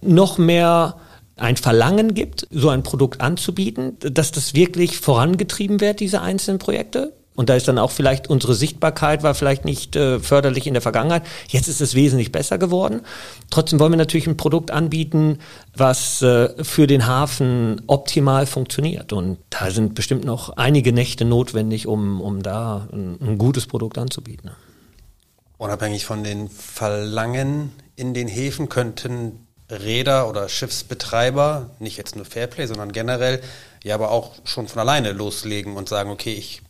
noch 0.00 0.38
mehr 0.38 0.96
ein 1.36 1.56
Verlangen 1.56 2.14
gibt, 2.14 2.46
so 2.50 2.68
ein 2.68 2.82
Produkt 2.82 3.20
anzubieten, 3.20 3.96
dass 3.98 4.30
das 4.30 4.54
wirklich 4.54 4.98
vorangetrieben 4.98 5.80
wird, 5.80 6.00
diese 6.00 6.20
einzelnen 6.20 6.58
Projekte. 6.58 7.14
Und 7.40 7.48
da 7.48 7.54
ist 7.54 7.66
dann 7.68 7.78
auch 7.78 7.90
vielleicht 7.90 8.28
unsere 8.28 8.54
Sichtbarkeit 8.54 9.22
war 9.22 9.34
vielleicht 9.34 9.64
nicht 9.64 9.96
äh, 9.96 10.20
förderlich 10.20 10.66
in 10.66 10.74
der 10.74 10.82
Vergangenheit. 10.82 11.22
Jetzt 11.48 11.68
ist 11.68 11.80
es 11.80 11.94
wesentlich 11.94 12.32
besser 12.32 12.58
geworden. 12.58 13.00
Trotzdem 13.48 13.80
wollen 13.80 13.92
wir 13.92 13.96
natürlich 13.96 14.26
ein 14.26 14.36
Produkt 14.36 14.70
anbieten, 14.70 15.38
was 15.74 16.20
äh, 16.20 16.62
für 16.62 16.86
den 16.86 17.06
Hafen 17.06 17.80
optimal 17.86 18.44
funktioniert. 18.44 19.14
Und 19.14 19.38
da 19.48 19.70
sind 19.70 19.94
bestimmt 19.94 20.26
noch 20.26 20.50
einige 20.58 20.92
Nächte 20.92 21.24
notwendig, 21.24 21.86
um, 21.86 22.20
um 22.20 22.42
da 22.42 22.86
ein, 22.92 23.16
ein 23.22 23.38
gutes 23.38 23.66
Produkt 23.66 23.96
anzubieten. 23.96 24.50
Unabhängig 25.56 26.04
von 26.04 26.22
den 26.22 26.50
Verlangen 26.50 27.72
in 27.96 28.12
den 28.12 28.28
Häfen 28.28 28.68
könnten 28.68 29.46
Räder 29.70 30.28
oder 30.28 30.50
Schiffsbetreiber, 30.50 31.70
nicht 31.78 31.96
jetzt 31.96 32.16
nur 32.16 32.26
Fairplay, 32.26 32.66
sondern 32.66 32.92
generell, 32.92 33.40
ja 33.82 33.94
aber 33.94 34.10
auch 34.10 34.34
schon 34.44 34.68
von 34.68 34.80
alleine 34.80 35.12
loslegen 35.12 35.78
und 35.78 35.88
sagen, 35.88 36.10
okay, 36.10 36.34
ich 36.34 36.60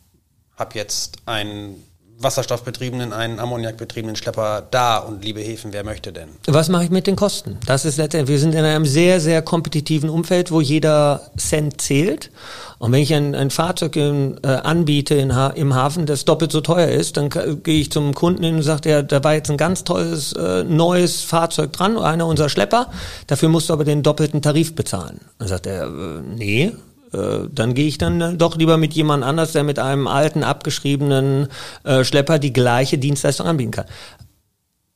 habe 0.61 0.77
jetzt 0.77 1.17
einen 1.25 1.83
wasserstoffbetriebenen, 2.23 3.13
einen 3.13 3.39
ammoniakbetriebenen 3.39 4.15
Schlepper 4.15 4.63
da 4.69 4.97
und 4.97 5.23
liebe 5.23 5.39
Häfen, 5.41 5.73
wer 5.73 5.83
möchte 5.83 6.13
denn? 6.13 6.29
Was 6.45 6.69
mache 6.69 6.83
ich 6.83 6.89
mit 6.91 7.07
den 7.07 7.15
Kosten? 7.15 7.57
Das 7.65 7.83
ist 7.83 7.97
letztendlich, 7.97 8.35
wir 8.35 8.39
sind 8.39 8.53
in 8.53 8.63
einem 8.63 8.85
sehr, 8.85 9.19
sehr 9.19 9.41
kompetitiven 9.41 10.09
Umfeld, 10.09 10.51
wo 10.51 10.61
jeder 10.61 11.31
Cent 11.37 11.81
zählt. 11.81 12.29
Und 12.77 12.91
wenn 12.91 13.01
ich 13.01 13.13
ein, 13.13 13.35
ein 13.35 13.49
Fahrzeug 13.49 13.95
in, 13.95 14.39
äh, 14.43 14.47
anbiete 14.47 15.15
in 15.15 15.35
ha 15.35 15.47
im 15.47 15.73
Hafen, 15.73 16.05
das 16.05 16.25
doppelt 16.25 16.51
so 16.51 16.61
teuer 16.61 16.89
ist, 16.89 17.17
dann 17.17 17.29
gehe 17.29 17.81
ich 17.81 17.91
zum 17.91 18.13
Kunden 18.13 18.43
hin 18.43 18.55
und 18.55 18.63
sage, 18.63 18.89
ja, 18.89 19.01
da 19.01 19.23
war 19.23 19.33
jetzt 19.33 19.49
ein 19.49 19.57
ganz 19.57 19.83
tolles 19.83 20.33
äh, 20.33 20.63
neues 20.63 21.21
Fahrzeug 21.21 21.73
dran, 21.73 21.97
einer 21.97 22.27
unserer 22.27 22.49
Schlepper, 22.49 22.91
dafür 23.27 23.49
musst 23.49 23.69
du 23.69 23.73
aber 23.73 23.83
den 23.83 24.03
doppelten 24.03 24.41
Tarif 24.41 24.75
bezahlen. 24.75 25.21
Dann 25.39 25.47
sagt 25.47 25.65
er, 25.65 25.87
äh, 25.87 26.21
nee, 26.35 26.71
äh, 27.13 27.47
dann 27.51 27.73
gehe 27.73 27.87
ich 27.87 27.97
dann 27.97 28.37
doch 28.37 28.57
lieber 28.57 28.77
mit 28.77 28.93
jemand 28.93 29.23
anders, 29.23 29.51
der 29.51 29.63
mit 29.63 29.79
einem 29.79 30.07
alten, 30.07 30.43
abgeschriebenen 30.43 31.47
äh, 31.83 32.03
Schlepper 32.03 32.39
die 32.39 32.53
gleiche 32.53 32.97
Dienstleistung 32.97 33.47
anbieten 33.47 33.71
kann. 33.71 33.85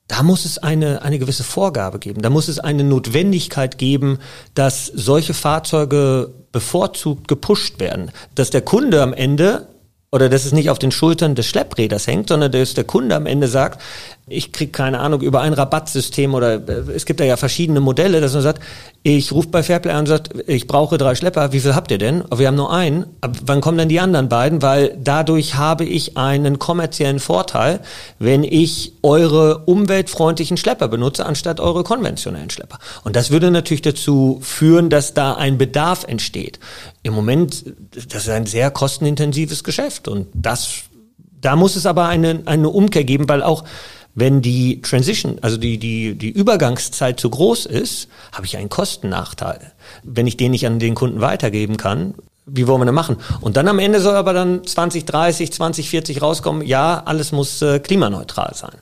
Da 0.08 0.22
muss 0.22 0.46
es 0.46 0.60
eine, 0.60 1.02
eine 1.02 1.18
gewisse 1.18 1.44
Vorgabe 1.44 1.98
geben. 1.98 2.22
Da 2.22 2.30
muss 2.30 2.48
es 2.48 2.60
eine 2.60 2.84
Notwendigkeit 2.84 3.80
geben, 3.80 4.20
dass 4.54 4.86
solche 4.86 5.34
Fahrzeuge 5.34 6.32
bevorzugt 6.52 7.28
gepusht 7.28 7.80
werden. 7.80 8.12
Dass 8.36 8.52
der 8.52 8.62
Kunde 8.62 9.02
am 9.02 9.14
Ende 9.14 9.68
oder 10.16 10.30
dass 10.30 10.46
es 10.46 10.54
nicht 10.54 10.70
auf 10.70 10.80
den 10.80 10.92
Schultern 10.92 11.36
des 11.36 11.46
Schleppräders 11.46 12.08
hängt, 12.08 12.30
sondern 12.30 12.50
dass 12.50 12.74
der 12.74 12.86
Kunde 12.86 13.18
am 13.18 13.26
Ende 13.26 13.50
sagt, 13.50 13.82
ich 14.28 14.54
krieg 14.54 14.72
keine 14.72 15.00
Ahnung 15.00 15.20
über 15.22 15.42
ein 15.42 15.52
Rabattsystem 15.52 16.34
oder 16.34 16.54
äh, 16.54 16.92
es 16.96 17.06
gibt 17.06 17.20
da 17.20 17.26
ja 17.26 17.36
verschiedene 17.36 17.82
Modelle, 17.82 18.22
dass 18.22 18.34
man 18.34 18.42
sagt, 18.42 18.64
ich 19.04 19.34
rufe 19.34 19.50
bei 19.50 19.62
Fairplay 19.62 19.92
an 19.92 20.00
und 20.00 20.06
sagt, 20.08 20.30
ich 20.48 20.68
brauche 20.68 20.98
drei 20.98 21.16
Schlepper, 21.16 21.52
wie 21.52 21.60
viel 21.60 21.76
habt 21.76 21.92
ihr 21.92 21.98
denn? 21.98 22.24
Wir 22.34 22.48
haben 22.48 22.56
nur 22.56 22.74
einen. 22.74 23.06
Aber 23.20 23.34
wann 23.46 23.60
kommen 23.62 23.78
denn 23.78 23.90
die 23.90 24.00
anderen 24.00 24.30
beiden? 24.30 24.62
Weil 24.62 24.98
dadurch 24.98 25.56
habe 25.56 25.84
ich 25.84 26.18
einen 26.18 26.60
kommerziellen 26.60 27.20
Vorteil, 27.20 27.82
wenn 28.18 28.44
ich 28.44 28.94
eure 29.04 29.60
umweltfreundlichen 29.66 30.58
Schlepper 30.58 30.88
benutze, 30.88 31.26
anstatt 31.26 31.60
eure 31.60 31.84
konventionellen 31.84 32.50
Schlepper. 32.50 32.80
Und 33.04 33.16
das 33.18 33.32
würde 33.32 33.52
natürlich 33.52 33.84
dazu 33.84 34.40
führen, 34.42 34.90
dass 34.90 35.14
da 35.14 35.36
ein 35.36 35.60
Bedarf 35.60 36.06
entsteht. 36.08 36.60
Im 37.06 37.14
Moment, 37.14 37.64
das 37.92 38.24
ist 38.24 38.30
ein 38.30 38.48
sehr 38.48 38.72
kostenintensives 38.72 39.64
Geschäft 39.64 40.08
und 40.08 40.26
das 40.34 40.86
da 41.40 41.56
muss 41.56 41.76
es 41.76 41.86
aber 41.86 42.08
eine, 42.08 42.42
eine 42.46 42.70
Umkehr 42.70 43.04
geben, 43.04 43.30
weil 43.30 43.44
auch 43.44 43.64
wenn 44.16 44.42
die 44.42 44.82
Transition, 44.82 45.38
also 45.42 45.58
die, 45.58 45.78
die, 45.78 46.16
die 46.16 46.32
Übergangszeit 46.32 47.20
zu 47.20 47.30
groß 47.30 47.68
ist, 47.68 48.08
habe 48.32 48.48
ich 48.48 48.58
einen 48.58 48.70
Kostennachteil. 48.70 49.60
Wenn 50.02 50.26
ich 50.26 50.38
den 50.38 50.50
nicht 50.50 50.66
an 50.66 50.80
den 50.80 50.96
Kunden 50.96 51.22
weitergeben 51.22 51.78
kann, 51.78 52.16
wie 52.48 52.66
wollen 52.66 52.82
wir 52.82 52.86
das 52.86 52.96
machen? 52.96 53.18
Und 53.42 53.58
dann 53.58 53.68
am 53.68 53.78
Ende 53.78 54.02
soll 54.02 54.16
aber 54.16 54.34
dann 54.34 54.66
2030, 54.66 55.54
2040 55.54 56.24
rauskommen, 56.24 56.66
ja, 56.66 57.04
alles 57.06 57.32
muss 57.32 57.62
äh, 57.62 57.78
klimaneutral 57.78 58.56
sein. 58.56 58.74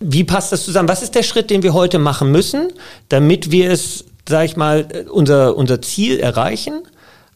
Wie 0.00 0.24
passt 0.24 0.50
das 0.50 0.64
zusammen? 0.64 0.88
Was 0.88 1.02
ist 1.02 1.14
der 1.14 1.22
Schritt, 1.22 1.50
den 1.50 1.62
wir 1.62 1.72
heute 1.72 2.00
machen 2.00 2.32
müssen, 2.32 2.72
damit 3.08 3.52
wir 3.52 3.70
es, 3.70 4.06
sag 4.28 4.44
ich 4.46 4.56
mal, 4.56 4.88
äh, 4.90 5.08
unser, 5.08 5.56
unser 5.56 5.80
Ziel 5.82 6.18
erreichen? 6.18 6.82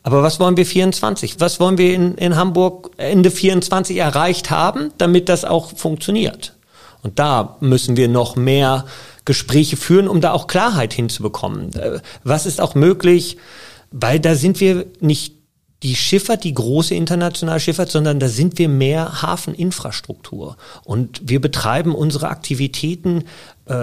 Aber 0.02 0.22
was 0.22 0.40
wollen 0.40 0.56
wir 0.56 0.66
24? 0.66 1.38
Was 1.38 1.60
wollen 1.60 1.78
wir 1.78 1.94
in, 1.94 2.14
in 2.16 2.36
Hamburg 2.36 2.90
Ende 2.96 3.30
24 3.30 3.96
erreicht 3.96 4.50
haben, 4.50 4.92
damit 4.98 5.28
das 5.28 5.44
auch 5.44 5.76
funktioniert? 5.76 6.54
Und 7.02 7.18
da 7.18 7.56
müssen 7.60 7.96
wir 7.96 8.08
noch 8.08 8.36
mehr 8.36 8.86
Gespräche 9.24 9.76
führen, 9.76 10.08
um 10.08 10.20
da 10.20 10.32
auch 10.32 10.46
Klarheit 10.46 10.92
hinzubekommen. 10.92 11.72
Äh, 11.74 12.00
was 12.24 12.46
ist 12.46 12.60
auch 12.60 12.74
möglich? 12.74 13.36
Weil 13.90 14.18
da 14.18 14.34
sind 14.34 14.60
wir 14.60 14.86
nicht 15.00 15.34
die 15.82 15.96
Schifffahrt, 15.96 16.44
die 16.44 16.54
große 16.54 16.94
internationale 16.94 17.58
Schifffahrt, 17.58 17.90
sondern 17.90 18.20
da 18.20 18.28
sind 18.28 18.58
wir 18.58 18.68
mehr 18.68 19.22
Hafeninfrastruktur. 19.22 20.56
Und 20.84 21.20
wir 21.24 21.40
betreiben 21.40 21.94
unsere 21.94 22.28
Aktivitäten 22.28 23.24
äh, 23.68 23.74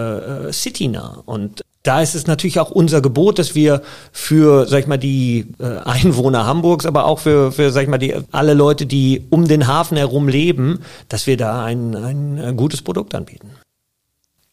äh 0.48 0.54
citynah. 0.54 1.24
Und 1.26 1.62
da 1.84 2.02
ist 2.02 2.16
es 2.16 2.28
natürlich 2.28 2.60
auch 2.60 2.72
unser 2.72 3.02
Gebot, 3.02 3.40
dass 3.40 3.56
wir 3.56 3.82
für, 4.12 4.68
sag 4.68 4.82
ich 4.82 4.88
mal, 4.88 4.98
die 4.98 5.48
äh, 5.60 5.78
Einwohner 5.86 6.46
Hamburgs, 6.46 6.86
aber 6.86 7.06
auch 7.06 7.20
für, 7.20 7.52
für, 7.52 7.72
sag 7.72 7.84
ich 7.84 7.90
mal, 7.90 7.98
die, 7.98 8.16
alle 8.32 8.54
Leute, 8.54 8.86
die 8.86 9.26
um 9.30 9.48
den 9.48 9.68
Hafen 9.68 9.98
herum 9.98 10.28
leben, 10.28 10.82
dass 11.08 11.26
wir 11.26 11.38
da 11.38 11.64
ein, 11.64 11.96
ein 11.96 12.58
gutes 12.58 12.82
Produkt 12.82 13.16
anbieten. 13.16 13.52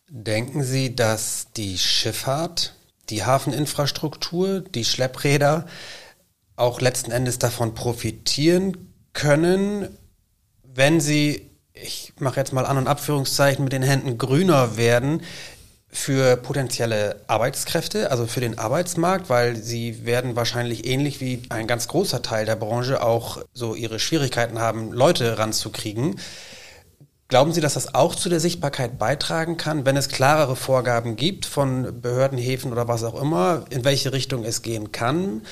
Denken 0.09 0.63
Sie, 0.63 0.95
dass 0.95 1.49
die 1.57 1.79
Schifffahrt 1.79 2.77
die 3.11 3.25
Hafeninfrastruktur, 3.25 4.61
die 4.61 4.85
Schleppräder 4.85 5.67
auch 6.57 6.81
letzten 6.81 7.11
Endes 7.11 7.39
davon 7.39 7.75
profitieren 7.75 8.93
können, 9.13 9.89
wenn 10.63 11.01
sie, 11.01 11.51
ich 11.73 12.13
mache 12.19 12.41
jetzt 12.41 12.53
mal 12.53 12.67
An- 12.67 12.79
und 12.79 12.89
Abführungszeichen 12.89 13.65
mit 13.65 13.73
den 13.73 13.83
Händen 13.83 14.19
grüner 14.19 14.77
werden, 14.77 15.23
für 15.89 16.37
potenzielle 16.37 17.23
Arbeitskräfte, 17.27 18.11
also 18.11 18.27
für 18.27 18.41
den 18.41 18.59
Arbeitsmarkt, 18.59 19.31
weil 19.31 19.57
sie 19.57 20.05
werden 20.05 20.37
wahrscheinlich 20.37 20.87
ähnlich 20.87 21.21
wie 21.21 21.43
ein 21.49 21.67
ganz 21.67 21.89
großer 21.89 22.23
Teil 22.23 22.45
der 22.45 22.57
Branche 22.57 23.03
auch 23.03 23.43
so 23.55 23.75
ihre 23.75 23.99
Schwierigkeiten 23.99 24.59
haben, 24.59 24.93
Leute 24.93 25.39
ranzukriegen. 25.39 26.21
Glauben 27.29 27.53
Sie, 27.53 27.61
dass 27.61 27.75
das 27.75 27.93
auch 27.95 28.15
zu 28.15 28.29
der 28.29 28.39
Sichtbarkeit 28.39 28.99
beitragen 28.99 29.57
kann, 29.57 29.85
wenn 29.85 29.97
es 29.97 30.09
klarere 30.09 30.55
Vorgaben 30.55 31.17
gibt 31.17 31.45
von 31.45 32.01
Behörden, 32.01 32.39
Häfen 32.39 32.71
oder 32.71 32.87
was 32.87 33.03
auch 33.03 33.21
immer, 33.21 33.65
in 33.71 33.85
welche 33.85 34.13
Richtung 34.13 34.45
es 34.45 34.63
gehen 34.63 34.93
kann 34.93 35.43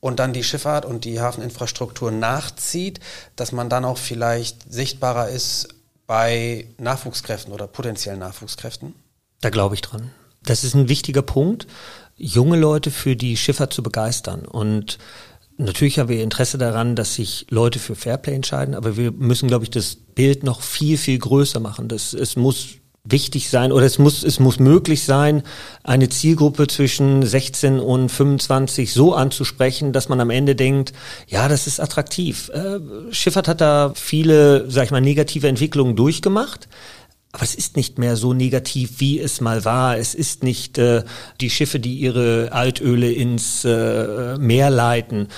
und 0.00 0.20
dann 0.20 0.32
die 0.32 0.44
Schifffahrt 0.44 0.86
und 0.86 1.04
die 1.04 1.20
Hafeninfrastruktur 1.20 2.10
nachzieht, 2.10 3.00
dass 3.36 3.52
man 3.52 3.68
dann 3.68 3.84
auch 3.84 3.98
vielleicht 3.98 4.72
sichtbarer 4.72 5.28
ist 5.28 5.68
bei 6.06 6.66
Nachwuchskräften 6.78 7.52
oder 7.52 7.66
potenziellen 7.66 8.20
Nachwuchskräften? 8.20 8.94
Da 9.40 9.50
glaube 9.50 9.74
ich 9.74 9.82
dran. 9.82 10.10
Das 10.42 10.64
ist 10.64 10.74
ein 10.74 10.88
wichtiger 10.88 11.22
Punkt, 11.22 11.66
junge 12.16 12.58
Leute 12.58 12.90
für 12.90 13.16
die 13.16 13.36
Schifffahrt 13.36 13.72
zu 13.72 13.82
begeistern 13.82 14.44
und 14.44 14.98
Natürlich 15.60 15.98
haben 15.98 16.08
wir 16.08 16.22
Interesse 16.22 16.56
daran, 16.56 16.94
dass 16.94 17.16
sich 17.16 17.46
Leute 17.50 17.80
für 17.80 17.96
Fairplay 17.96 18.32
entscheiden, 18.32 18.76
aber 18.76 18.96
wir 18.96 19.10
müssen, 19.10 19.48
glaube 19.48 19.64
ich, 19.64 19.70
das 19.70 19.96
Bild 19.96 20.44
noch 20.44 20.62
viel, 20.62 20.96
viel 20.96 21.18
größer 21.18 21.58
machen. 21.58 21.88
Das, 21.88 22.12
es 22.12 22.36
muss 22.36 22.78
wichtig 23.02 23.50
sein 23.50 23.72
oder 23.72 23.84
es 23.84 23.98
muss, 23.98 24.22
es 24.22 24.38
muss 24.38 24.60
möglich 24.60 25.02
sein, 25.02 25.42
eine 25.82 26.08
Zielgruppe 26.08 26.68
zwischen 26.68 27.24
16 27.24 27.80
und 27.80 28.08
25 28.08 28.92
so 28.92 29.14
anzusprechen, 29.14 29.92
dass 29.92 30.08
man 30.08 30.20
am 30.20 30.30
Ende 30.30 30.54
denkt, 30.54 30.92
ja, 31.26 31.48
das 31.48 31.66
ist 31.66 31.80
attraktiv. 31.80 32.50
Äh, 32.50 32.78
Schifffahrt 33.12 33.48
hat 33.48 33.60
da 33.60 33.92
viele, 33.96 34.70
sag 34.70 34.84
ich 34.84 34.90
mal, 34.90 35.00
negative 35.00 35.48
Entwicklungen 35.48 35.96
durchgemacht. 35.96 36.68
Aber 37.38 37.44
es 37.44 37.54
ist 37.54 37.76
nicht 37.76 38.00
mehr 38.00 38.16
so 38.16 38.34
negativ, 38.34 38.94
wie 38.98 39.20
es 39.20 39.40
mal 39.40 39.64
war. 39.64 39.96
Es 39.96 40.12
ist 40.12 40.42
nicht 40.42 40.76
äh, 40.76 41.04
die 41.40 41.50
Schiffe, 41.50 41.78
die 41.78 41.94
ihre 41.94 42.48
Altöle 42.50 43.12
ins 43.12 43.64
äh, 43.64 44.36
Meer 44.38 44.70
leiten. 44.70 45.28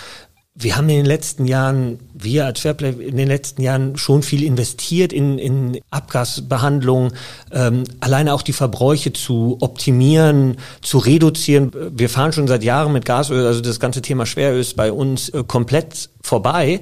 Wir 0.54 0.78
haben 0.78 0.88
in 0.88 0.96
den 0.96 1.04
letzten 1.04 1.44
Jahren, 1.44 1.98
wir 2.14 2.46
als 2.46 2.60
Fairplay, 2.60 2.92
in 2.92 3.18
den 3.18 3.28
letzten 3.28 3.60
Jahren 3.60 3.98
schon 3.98 4.22
viel 4.22 4.44
investiert 4.44 5.12
in, 5.12 5.38
in 5.38 5.78
Abgasbehandlung, 5.90 7.12
ähm, 7.52 7.84
alleine 8.00 8.32
auch 8.32 8.42
die 8.42 8.54
Verbräuche 8.54 9.12
zu 9.12 9.58
optimieren, 9.60 10.56
zu 10.80 10.96
reduzieren. 10.96 11.70
Wir 11.94 12.08
fahren 12.08 12.32
schon 12.32 12.48
seit 12.48 12.64
Jahren 12.64 12.94
mit 12.94 13.04
Gasöl, 13.04 13.46
also 13.46 13.60
das 13.60 13.78
ganze 13.78 14.00
Thema 14.00 14.24
Schweröl 14.24 14.60
ist 14.60 14.74
bei 14.74 14.90
uns 14.90 15.28
äh, 15.28 15.44
komplett 15.46 16.08
vorbei. 16.22 16.80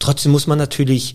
Trotzdem 0.00 0.32
muss 0.32 0.48
man 0.48 0.58
natürlich 0.58 1.14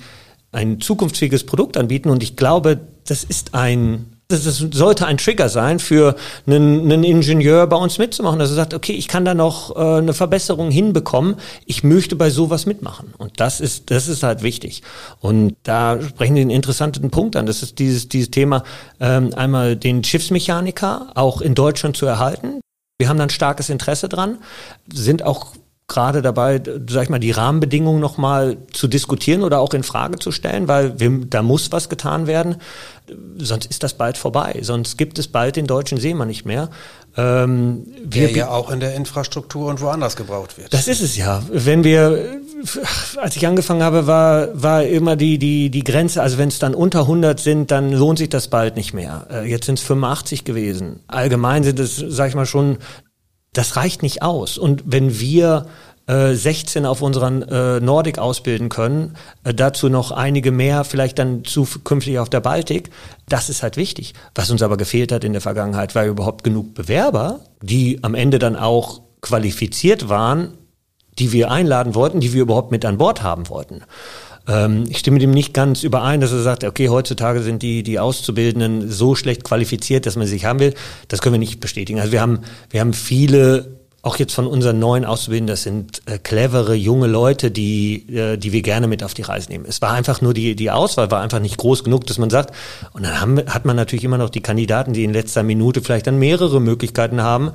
ein 0.51 0.81
zukunftsfähiges 0.81 1.45
Produkt 1.45 1.77
anbieten 1.77 2.09
und 2.09 2.23
ich 2.23 2.35
glaube, 2.35 2.79
das 3.05 3.23
ist 3.23 3.53
ein 3.53 4.11
das 4.31 4.43
sollte 4.71 5.05
ein 5.05 5.17
Trigger 5.17 5.49
sein 5.49 5.79
für 5.79 6.15
einen, 6.47 6.81
einen 6.83 7.03
Ingenieur 7.03 7.67
bei 7.67 7.75
uns 7.75 7.97
mitzumachen, 7.97 8.39
dass 8.39 8.49
er 8.49 8.55
sagt, 8.55 8.73
okay, 8.73 8.93
ich 8.93 9.07
kann 9.07 9.25
da 9.25 9.33
noch 9.33 9.75
äh, 9.75 9.97
eine 9.97 10.13
Verbesserung 10.13 10.71
hinbekommen, 10.71 11.35
ich 11.65 11.83
möchte 11.83 12.15
bei 12.15 12.29
sowas 12.29 12.65
mitmachen. 12.65 13.13
Und 13.17 13.39
das 13.39 13.59
ist, 13.59 13.91
das 13.91 14.07
ist 14.07 14.23
halt 14.23 14.41
wichtig. 14.41 14.83
Und 15.19 15.55
da 15.63 16.01
sprechen 16.01 16.35
Sie 16.35 16.41
einen 16.41 16.49
interessanten 16.49 17.11
Punkt 17.11 17.35
an. 17.35 17.45
Das 17.45 17.61
ist 17.61 17.79
dieses, 17.79 18.07
dieses 18.09 18.31
Thema, 18.31 18.63
ähm, 18.99 19.33
einmal 19.35 19.75
den 19.75 20.03
Schiffsmechaniker 20.03 21.11
auch 21.15 21.41
in 21.41 21.55
Deutschland 21.55 21.97
zu 21.97 22.05
erhalten. 22.05 22.61
Wir 22.99 23.09
haben 23.09 23.17
dann 23.17 23.29
starkes 23.29 23.69
Interesse 23.69 24.09
dran, 24.09 24.37
sind 24.91 25.23
auch 25.23 25.53
gerade 25.91 26.21
dabei, 26.21 26.61
sag 26.89 27.03
ich 27.03 27.09
mal, 27.09 27.19
die 27.19 27.31
Rahmenbedingungen 27.31 27.99
nochmal 27.99 28.57
zu 28.71 28.87
diskutieren 28.87 29.43
oder 29.43 29.59
auch 29.59 29.73
in 29.73 29.83
Frage 29.83 30.17
zu 30.19 30.31
stellen, 30.31 30.67
weil 30.67 30.99
wir, 30.99 31.25
da 31.25 31.43
muss 31.43 31.71
was 31.71 31.89
getan 31.89 32.27
werden. 32.27 32.55
Sonst 33.37 33.65
ist 33.65 33.83
das 33.83 33.95
bald 33.95 34.17
vorbei. 34.17 34.59
Sonst 34.61 34.97
gibt 34.97 35.19
es 35.19 35.27
bald 35.27 35.57
den 35.57 35.67
deutschen 35.67 35.97
Seemann 35.97 36.29
nicht 36.29 36.45
mehr. 36.45 36.69
Ähm, 37.17 37.83
Der 38.05 38.31
ja 38.31 38.49
auch 38.49 38.71
in 38.71 38.79
der 38.79 38.95
Infrastruktur 38.95 39.67
und 39.69 39.81
woanders 39.81 40.15
gebraucht 40.15 40.57
wird. 40.57 40.73
Das 40.73 40.87
ist 40.87 41.01
es 41.01 41.17
ja. 41.17 41.43
Wenn 41.51 41.83
wir, 41.83 42.39
als 43.17 43.35
ich 43.35 43.45
angefangen 43.45 43.83
habe, 43.83 44.07
war, 44.07 44.47
war 44.53 44.83
immer 44.83 45.17
die, 45.17 45.37
die, 45.37 45.69
die 45.69 45.83
Grenze, 45.83 46.21
also 46.21 46.37
wenn 46.37 46.47
es 46.47 46.59
dann 46.59 46.73
unter 46.73 47.01
100 47.01 47.37
sind, 47.37 47.69
dann 47.69 47.91
lohnt 47.91 48.17
sich 48.17 48.29
das 48.29 48.47
bald 48.47 48.77
nicht 48.77 48.93
mehr. 48.93 49.27
Äh, 49.29 49.49
jetzt 49.49 49.65
sind 49.65 49.77
es 49.77 49.83
85 49.83 50.45
gewesen. 50.45 51.01
Allgemein 51.07 51.63
sind 51.63 51.79
es, 51.79 51.97
sag 51.97 52.29
ich 52.29 52.35
mal, 52.35 52.45
schon 52.45 52.77
das 53.53 53.75
reicht 53.75 54.03
nicht 54.03 54.21
aus. 54.21 54.57
Und 54.57 54.83
wenn 54.85 55.19
wir 55.19 55.67
äh, 56.07 56.33
16 56.33 56.85
auf 56.85 57.01
unseren 57.01 57.41
äh, 57.43 57.79
Nordic 57.79 58.17
ausbilden 58.17 58.69
können, 58.69 59.15
äh, 59.43 59.53
dazu 59.53 59.89
noch 59.89 60.11
einige 60.11 60.51
mehr, 60.51 60.83
vielleicht 60.83 61.19
dann 61.19 61.43
zukünftig 61.43 62.19
auf 62.19 62.29
der 62.29 62.39
Baltik, 62.39 62.89
das 63.27 63.49
ist 63.49 63.61
halt 63.63 63.77
wichtig. 63.77 64.13
Was 64.35 64.49
uns 64.49 64.61
aber 64.61 64.77
gefehlt 64.77 65.11
hat 65.11 65.23
in 65.23 65.33
der 65.33 65.41
Vergangenheit, 65.41 65.95
war 65.95 66.05
überhaupt 66.05 66.43
genug 66.43 66.73
Bewerber, 66.73 67.41
die 67.61 67.99
am 68.03 68.15
Ende 68.15 68.39
dann 68.39 68.55
auch 68.55 69.01
qualifiziert 69.21 70.09
waren, 70.09 70.57
die 71.19 71.31
wir 71.31 71.51
einladen 71.51 71.93
wollten, 71.93 72.19
die 72.19 72.33
wir 72.33 72.41
überhaupt 72.41 72.71
mit 72.71 72.85
an 72.85 72.97
Bord 72.97 73.21
haben 73.21 73.49
wollten. 73.49 73.83
Ähm, 74.47 74.85
ich 74.89 74.97
stimme 74.97 75.19
dem 75.19 75.31
nicht 75.31 75.53
ganz 75.53 75.83
überein, 75.83 76.21
dass 76.21 76.31
er 76.31 76.41
sagt, 76.41 76.63
okay, 76.63 76.89
heutzutage 76.89 77.41
sind 77.41 77.61
die, 77.61 77.83
die 77.83 77.99
Auszubildenden 77.99 78.89
so 78.89 79.15
schlecht 79.15 79.43
qualifiziert, 79.43 80.05
dass 80.05 80.15
man 80.15 80.27
sich 80.27 80.45
haben 80.45 80.59
will. 80.59 80.73
Das 81.07 81.21
können 81.21 81.33
wir 81.33 81.39
nicht 81.39 81.59
bestätigen. 81.59 81.99
Also 81.99 82.11
wir 82.11 82.21
haben, 82.21 82.39
wir 82.69 82.79
haben 82.79 82.93
viele 82.93 83.81
auch 84.03 84.17
jetzt 84.17 84.33
von 84.33 84.47
unseren 84.47 84.79
neuen 84.79 85.05
Auszubildenden, 85.05 85.53
das 85.53 85.63
sind 85.63 86.01
äh, 86.07 86.17
clevere 86.17 86.73
junge 86.73 87.05
Leute, 87.05 87.51
die, 87.51 88.09
äh, 88.15 88.37
die 88.37 88.51
wir 88.51 88.63
gerne 88.63 88.87
mit 88.87 89.03
auf 89.03 89.13
die 89.13 89.21
Reise 89.21 89.49
nehmen. 89.49 89.65
Es 89.67 89.81
war 89.81 89.91
einfach 89.91 90.21
nur 90.21 90.33
die, 90.33 90.55
die 90.55 90.71
Auswahl 90.71 91.11
war 91.11 91.21
einfach 91.21 91.39
nicht 91.39 91.57
groß 91.57 91.83
genug, 91.83 92.07
dass 92.07 92.17
man 92.17 92.31
sagt, 92.31 92.55
und 92.93 93.05
dann 93.05 93.21
haben, 93.21 93.37
hat 93.45 93.65
man 93.65 93.75
natürlich 93.75 94.03
immer 94.03 94.17
noch 94.17 94.31
die 94.31 94.41
Kandidaten, 94.41 94.93
die 94.93 95.03
in 95.03 95.13
letzter 95.13 95.43
Minute 95.43 95.81
vielleicht 95.81 96.07
dann 96.07 96.17
mehrere 96.17 96.59
Möglichkeiten 96.59 97.21
haben, 97.21 97.51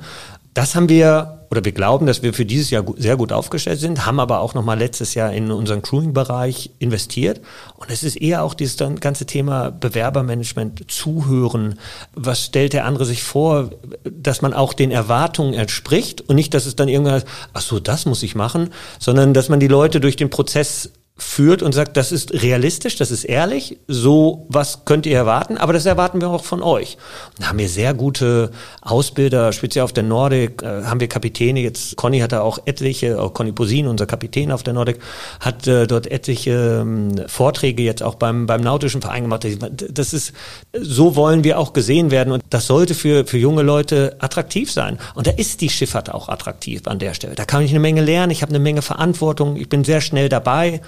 das 0.57 0.73
haben 0.73 0.89
wir, 0.89 1.45
oder 1.51 1.63
wir 1.63 1.71
glauben, 1.71 2.07
dass 2.07 2.23
wir 2.23 2.33
für 2.33 2.43
dieses 2.43 2.71
Jahr 2.71 2.83
sehr 2.97 3.15
gut 3.15 3.31
aufgestellt 3.31 3.79
sind, 3.79 4.07
haben 4.07 4.19
aber 4.19 4.39
auch 4.39 4.55
nochmal 4.55 4.79
letztes 4.79 5.13
Jahr 5.13 5.31
in 5.31 5.51
unseren 5.51 5.83
Crewing-Bereich 5.83 6.71
investiert. 6.79 7.41
Und 7.75 7.91
es 7.91 8.01
ist 8.01 8.15
eher 8.15 8.41
auch 8.41 8.55
dieses 8.55 8.75
ganze 8.99 9.27
Thema 9.27 9.69
Bewerbermanagement, 9.69 10.89
Zuhören. 10.89 11.77
Was 12.15 12.45
stellt 12.45 12.73
der 12.73 12.85
andere 12.85 13.05
sich 13.05 13.21
vor, 13.21 13.69
dass 14.03 14.41
man 14.41 14.55
auch 14.55 14.73
den 14.73 14.89
Erwartungen 14.89 15.53
entspricht 15.53 16.21
und 16.21 16.35
nicht, 16.35 16.55
dass 16.55 16.65
es 16.65 16.75
dann 16.75 16.89
irgendwann, 16.89 17.21
ach 17.53 17.61
so, 17.61 17.79
das 17.79 18.07
muss 18.07 18.23
ich 18.23 18.33
machen, 18.33 18.71
sondern 18.97 19.35
dass 19.35 19.47
man 19.47 19.59
die 19.59 19.67
Leute 19.67 19.99
durch 19.99 20.15
den 20.15 20.31
Prozess 20.31 20.91
führt 21.17 21.63
und 21.63 21.73
sagt, 21.73 21.97
das 21.97 22.11
ist 22.11 22.31
realistisch, 22.43 22.95
das 22.95 23.09
ist 23.09 23.23
ehrlich, 23.23 23.79
so 23.87 24.45
was 24.49 24.85
könnt 24.85 25.07
ihr 25.07 25.17
erwarten, 25.17 25.57
aber 25.57 25.73
das 25.73 25.85
erwarten 25.85 26.21
wir 26.21 26.29
auch 26.29 26.43
von 26.43 26.61
euch. 26.61 26.97
Da 27.39 27.47
haben 27.47 27.57
wir 27.57 27.69
sehr 27.69 27.95
gute 27.95 28.51
Ausbilder, 28.81 29.51
speziell 29.51 29.83
auf 29.83 29.93
der 29.93 30.03
Nordic, 30.03 30.61
äh, 30.61 30.83
haben 30.83 30.99
wir 30.99 31.07
Kapitäne, 31.07 31.61
jetzt 31.61 31.95
Conny 31.97 32.19
hat 32.19 32.33
da 32.33 32.41
auch 32.41 32.59
etliche, 32.65 33.19
auch 33.19 33.33
Conny 33.33 33.51
Posin, 33.51 33.87
unser 33.87 34.05
Kapitän 34.05 34.51
auf 34.51 34.61
der 34.61 34.73
Nordic, 34.73 34.99
hat 35.39 35.65
äh, 35.65 35.87
dort 35.87 36.05
etliche 36.05 36.81
ähm, 36.81 37.15
Vorträge 37.25 37.81
jetzt 37.81 38.03
auch 38.03 38.15
beim, 38.15 38.45
beim 38.45 38.61
Nautischen 38.61 39.01
Verein 39.01 39.23
gemacht. 39.23 39.45
Das 39.91 40.13
ist, 40.13 40.33
so 40.79 41.15
wollen 41.15 41.43
wir 41.43 41.57
auch 41.57 41.73
gesehen 41.73 42.11
werden 42.11 42.31
und 42.31 42.43
das 42.51 42.67
sollte 42.67 42.93
für, 42.93 43.25
für 43.25 43.39
junge 43.39 43.63
Leute 43.63 44.17
attraktiv 44.19 44.71
sein. 44.71 44.99
Und 45.15 45.25
da 45.25 45.31
ist 45.31 45.61
die 45.61 45.69
Schifffahrt 45.69 46.13
auch 46.13 46.29
attraktiv 46.29 46.81
an 46.85 46.99
der 46.99 47.15
Stelle. 47.15 47.33
Da 47.33 47.45
kann 47.45 47.63
ich 47.63 47.71
eine 47.71 47.79
Menge 47.79 48.01
lernen, 48.01 48.31
ich 48.31 48.43
habe 48.43 48.51
eine 48.51 48.59
Menge 48.59 48.83
Verantwortung, 48.83 49.55
ich 49.55 49.67
bin 49.67 49.83
sehr 49.83 50.01
schnell 50.01 50.29
dabei. 50.29 50.81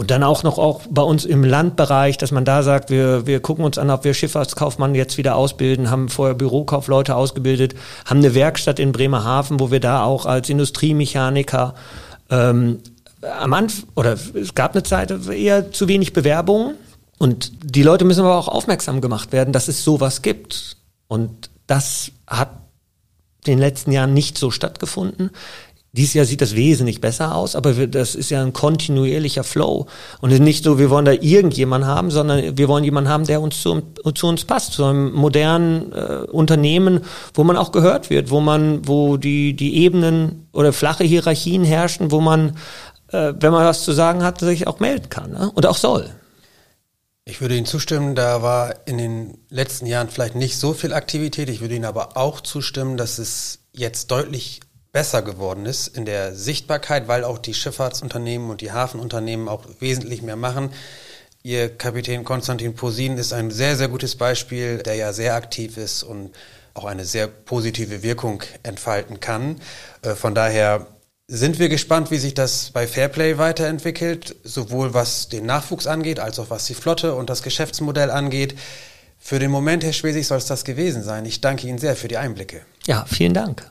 Und 0.00 0.12
dann 0.12 0.22
auch 0.22 0.44
noch 0.44 0.58
auch 0.58 0.82
bei 0.88 1.02
uns 1.02 1.24
im 1.24 1.42
Landbereich, 1.42 2.18
dass 2.18 2.30
man 2.30 2.44
da 2.44 2.62
sagt, 2.62 2.88
wir, 2.88 3.26
wir 3.26 3.40
gucken 3.40 3.64
uns 3.64 3.78
an, 3.78 3.90
ob 3.90 4.04
wir 4.04 4.14
Schifffahrtskaufmann 4.14 4.94
jetzt 4.94 5.18
wieder 5.18 5.34
ausbilden, 5.34 5.90
haben 5.90 6.08
vorher 6.08 6.36
Bürokaufleute 6.36 7.16
ausgebildet, 7.16 7.74
haben 8.04 8.18
eine 8.18 8.32
Werkstatt 8.32 8.78
in 8.78 8.92
Bremerhaven, 8.92 9.58
wo 9.58 9.72
wir 9.72 9.80
da 9.80 10.04
auch 10.04 10.24
als 10.24 10.50
Industriemechaniker 10.50 11.74
ähm, 12.30 12.78
am 13.40 13.52
Anfang, 13.52 13.88
oder 13.96 14.12
es 14.12 14.54
gab 14.54 14.74
eine 14.74 14.84
Zeit 14.84 15.10
eher 15.10 15.72
zu 15.72 15.88
wenig 15.88 16.12
Bewerbungen. 16.12 16.76
Und 17.18 17.50
die 17.64 17.82
Leute 17.82 18.04
müssen 18.04 18.20
aber 18.20 18.38
auch 18.38 18.46
aufmerksam 18.46 19.00
gemacht 19.00 19.32
werden, 19.32 19.52
dass 19.52 19.66
es 19.66 19.82
sowas 19.82 20.22
gibt. 20.22 20.76
Und 21.08 21.50
das 21.66 22.12
hat 22.24 22.50
in 23.44 23.54
den 23.54 23.58
letzten 23.58 23.90
Jahren 23.90 24.14
nicht 24.14 24.38
so 24.38 24.52
stattgefunden. 24.52 25.30
Dieses 25.92 26.12
Jahr 26.12 26.26
sieht 26.26 26.42
das 26.42 26.54
wesentlich 26.54 27.00
besser 27.00 27.34
aus, 27.34 27.56
aber 27.56 27.78
wir, 27.78 27.86
das 27.86 28.14
ist 28.14 28.30
ja 28.30 28.42
ein 28.42 28.52
kontinuierlicher 28.52 29.42
Flow. 29.42 29.86
Und 30.20 30.30
es 30.30 30.34
ist 30.34 30.44
nicht 30.44 30.62
so, 30.62 30.78
wir 30.78 30.90
wollen 30.90 31.06
da 31.06 31.12
irgendjemanden 31.12 31.88
haben, 31.88 32.10
sondern 32.10 32.58
wir 32.58 32.68
wollen 32.68 32.84
jemanden 32.84 33.08
haben, 33.08 33.24
der 33.24 33.40
uns 33.40 33.62
zu, 33.62 33.82
zu 34.14 34.26
uns 34.26 34.44
passt, 34.44 34.74
zu 34.74 34.84
einem 34.84 35.12
modernen 35.12 35.92
äh, 35.92 36.26
Unternehmen, 36.30 37.00
wo 37.32 37.42
man 37.42 37.56
auch 37.56 37.72
gehört 37.72 38.10
wird, 38.10 38.30
wo 38.30 38.40
man, 38.40 38.86
wo 38.86 39.16
die, 39.16 39.56
die 39.56 39.76
Ebenen 39.78 40.46
oder 40.52 40.74
flache 40.74 41.04
Hierarchien 41.04 41.64
herrschen, 41.64 42.10
wo 42.10 42.20
man, 42.20 42.56
äh, 43.10 43.32
wenn 43.40 43.52
man 43.52 43.64
was 43.64 43.82
zu 43.84 43.92
sagen 43.92 44.22
hat, 44.22 44.40
sich 44.40 44.66
auch 44.66 44.80
melden 44.80 45.08
kann 45.08 45.30
ne? 45.30 45.50
und 45.54 45.64
auch 45.64 45.78
soll. 45.78 46.10
Ich 47.24 47.40
würde 47.40 47.56
Ihnen 47.56 47.66
zustimmen, 47.66 48.14
da 48.14 48.42
war 48.42 48.74
in 48.86 48.98
den 48.98 49.38
letzten 49.48 49.86
Jahren 49.86 50.08
vielleicht 50.08 50.34
nicht 50.34 50.58
so 50.58 50.74
viel 50.74 50.92
Aktivität. 50.92 51.48
Ich 51.48 51.60
würde 51.60 51.74
Ihnen 51.74 51.84
aber 51.84 52.16
auch 52.16 52.40
zustimmen, 52.40 52.96
dass 52.96 53.18
es 53.18 53.60
jetzt 53.72 54.10
deutlich 54.10 54.60
besser 54.98 55.22
geworden 55.22 55.64
ist 55.64 55.86
in 55.86 56.06
der 56.06 56.34
Sichtbarkeit, 56.34 57.06
weil 57.06 57.22
auch 57.22 57.38
die 57.38 57.54
Schifffahrtsunternehmen 57.54 58.50
und 58.50 58.60
die 58.62 58.72
Hafenunternehmen 58.72 59.46
auch 59.48 59.64
wesentlich 59.78 60.22
mehr 60.22 60.34
machen. 60.34 60.70
Ihr 61.44 61.68
Kapitän 61.68 62.24
Konstantin 62.24 62.74
Posin 62.74 63.16
ist 63.16 63.32
ein 63.32 63.52
sehr, 63.52 63.76
sehr 63.76 63.86
gutes 63.86 64.16
Beispiel, 64.16 64.78
der 64.78 64.96
ja 64.96 65.12
sehr 65.12 65.36
aktiv 65.36 65.76
ist 65.76 66.02
und 66.02 66.34
auch 66.74 66.84
eine 66.84 67.04
sehr 67.04 67.28
positive 67.28 68.02
Wirkung 68.02 68.42
entfalten 68.64 69.20
kann. 69.20 69.60
Äh, 70.02 70.16
von 70.16 70.34
daher 70.34 70.88
sind 71.28 71.60
wir 71.60 71.68
gespannt, 71.68 72.10
wie 72.10 72.18
sich 72.18 72.34
das 72.34 72.70
bei 72.70 72.88
Fairplay 72.88 73.38
weiterentwickelt, 73.38 74.34
sowohl 74.42 74.94
was 74.94 75.28
den 75.28 75.46
Nachwuchs 75.46 75.86
angeht, 75.86 76.18
als 76.18 76.40
auch 76.40 76.50
was 76.50 76.64
die 76.64 76.74
Flotte 76.74 77.14
und 77.14 77.30
das 77.30 77.44
Geschäftsmodell 77.44 78.10
angeht. 78.10 78.58
Für 79.16 79.38
den 79.38 79.52
Moment, 79.52 79.84
Herr 79.84 79.92
Schwesig, 79.92 80.26
soll 80.26 80.38
es 80.38 80.46
das 80.46 80.64
gewesen 80.64 81.04
sein. 81.04 81.24
Ich 81.24 81.40
danke 81.40 81.68
Ihnen 81.68 81.78
sehr 81.78 81.94
für 81.94 82.08
die 82.08 82.16
Einblicke. 82.16 82.62
Ja, 82.88 83.06
vielen 83.08 83.34
Dank. 83.34 83.70